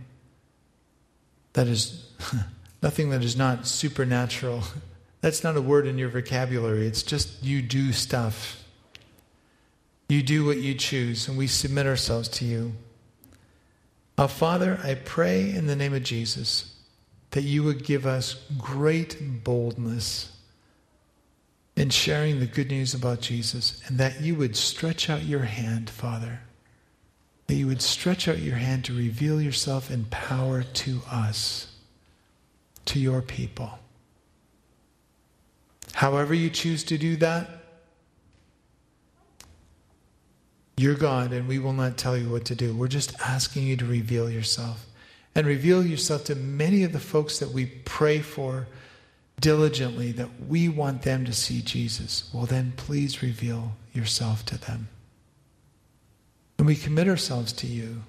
that 1.54 1.66
is 1.66 2.10
nothing 2.82 3.10
that 3.10 3.22
is 3.24 3.36
not 3.36 3.66
supernatural. 3.66 4.64
That's 5.20 5.44
not 5.44 5.56
a 5.56 5.62
word 5.62 5.86
in 5.86 5.98
your 5.98 6.08
vocabulary. 6.08 6.86
It's 6.86 7.02
just 7.02 7.42
you 7.42 7.60
do 7.62 7.92
stuff. 7.92 8.64
You 10.08 10.22
do 10.22 10.44
what 10.44 10.56
you 10.56 10.74
choose, 10.74 11.28
and 11.28 11.38
we 11.38 11.46
submit 11.46 11.86
ourselves 11.86 12.28
to 12.28 12.44
you. 12.44 12.72
Our 14.18 14.28
Father, 14.28 14.80
I 14.82 14.94
pray 14.94 15.50
in 15.50 15.66
the 15.66 15.76
name 15.76 15.94
of 15.94 16.02
Jesus 16.02 16.74
that 17.30 17.42
you 17.42 17.62
would 17.62 17.84
give 17.84 18.06
us 18.06 18.34
great 18.58 19.44
boldness 19.44 20.36
in 21.76 21.90
sharing 21.90 22.40
the 22.40 22.46
good 22.46 22.68
news 22.68 22.92
about 22.92 23.20
Jesus 23.20 23.80
and 23.86 23.98
that 23.98 24.20
you 24.20 24.34
would 24.34 24.56
stretch 24.56 25.08
out 25.08 25.22
your 25.22 25.44
hand, 25.44 25.88
Father. 25.88 26.40
That 27.50 27.56
you 27.56 27.66
would 27.66 27.82
stretch 27.82 28.28
out 28.28 28.38
your 28.38 28.54
hand 28.54 28.84
to 28.84 28.92
reveal 28.92 29.42
yourself 29.42 29.90
in 29.90 30.04
power 30.04 30.62
to 30.62 31.00
us, 31.10 31.66
to 32.84 33.00
your 33.00 33.22
people. 33.22 33.76
However, 35.94 36.32
you 36.32 36.48
choose 36.48 36.84
to 36.84 36.96
do 36.96 37.16
that, 37.16 37.48
You're 40.76 40.94
God, 40.94 41.32
and 41.32 41.48
we 41.48 41.58
will 41.58 41.72
not 41.72 41.96
tell 41.96 42.16
you 42.16 42.30
what 42.30 42.44
to 42.44 42.54
do. 42.54 42.72
We're 42.72 42.86
just 42.86 43.18
asking 43.20 43.64
you 43.64 43.76
to 43.78 43.84
reveal 43.84 44.30
yourself. 44.30 44.86
And 45.34 45.44
reveal 45.44 45.84
yourself 45.84 46.22
to 46.26 46.36
many 46.36 46.84
of 46.84 46.92
the 46.92 47.00
folks 47.00 47.40
that 47.40 47.50
we 47.50 47.66
pray 47.66 48.20
for 48.20 48.68
diligently 49.40 50.12
that 50.12 50.28
we 50.46 50.68
want 50.68 51.02
them 51.02 51.24
to 51.24 51.32
see 51.32 51.62
Jesus. 51.62 52.30
Well, 52.32 52.46
then 52.46 52.74
please 52.76 53.22
reveal 53.22 53.72
yourself 53.92 54.46
to 54.46 54.56
them. 54.56 54.86
And 56.60 56.66
we 56.66 56.76
commit 56.76 57.08
ourselves 57.08 57.54
to 57.54 57.66
you. 57.66 58.02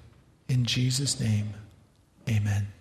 In 0.46 0.66
Jesus' 0.66 1.18
name, 1.18 1.54
amen. 2.28 2.71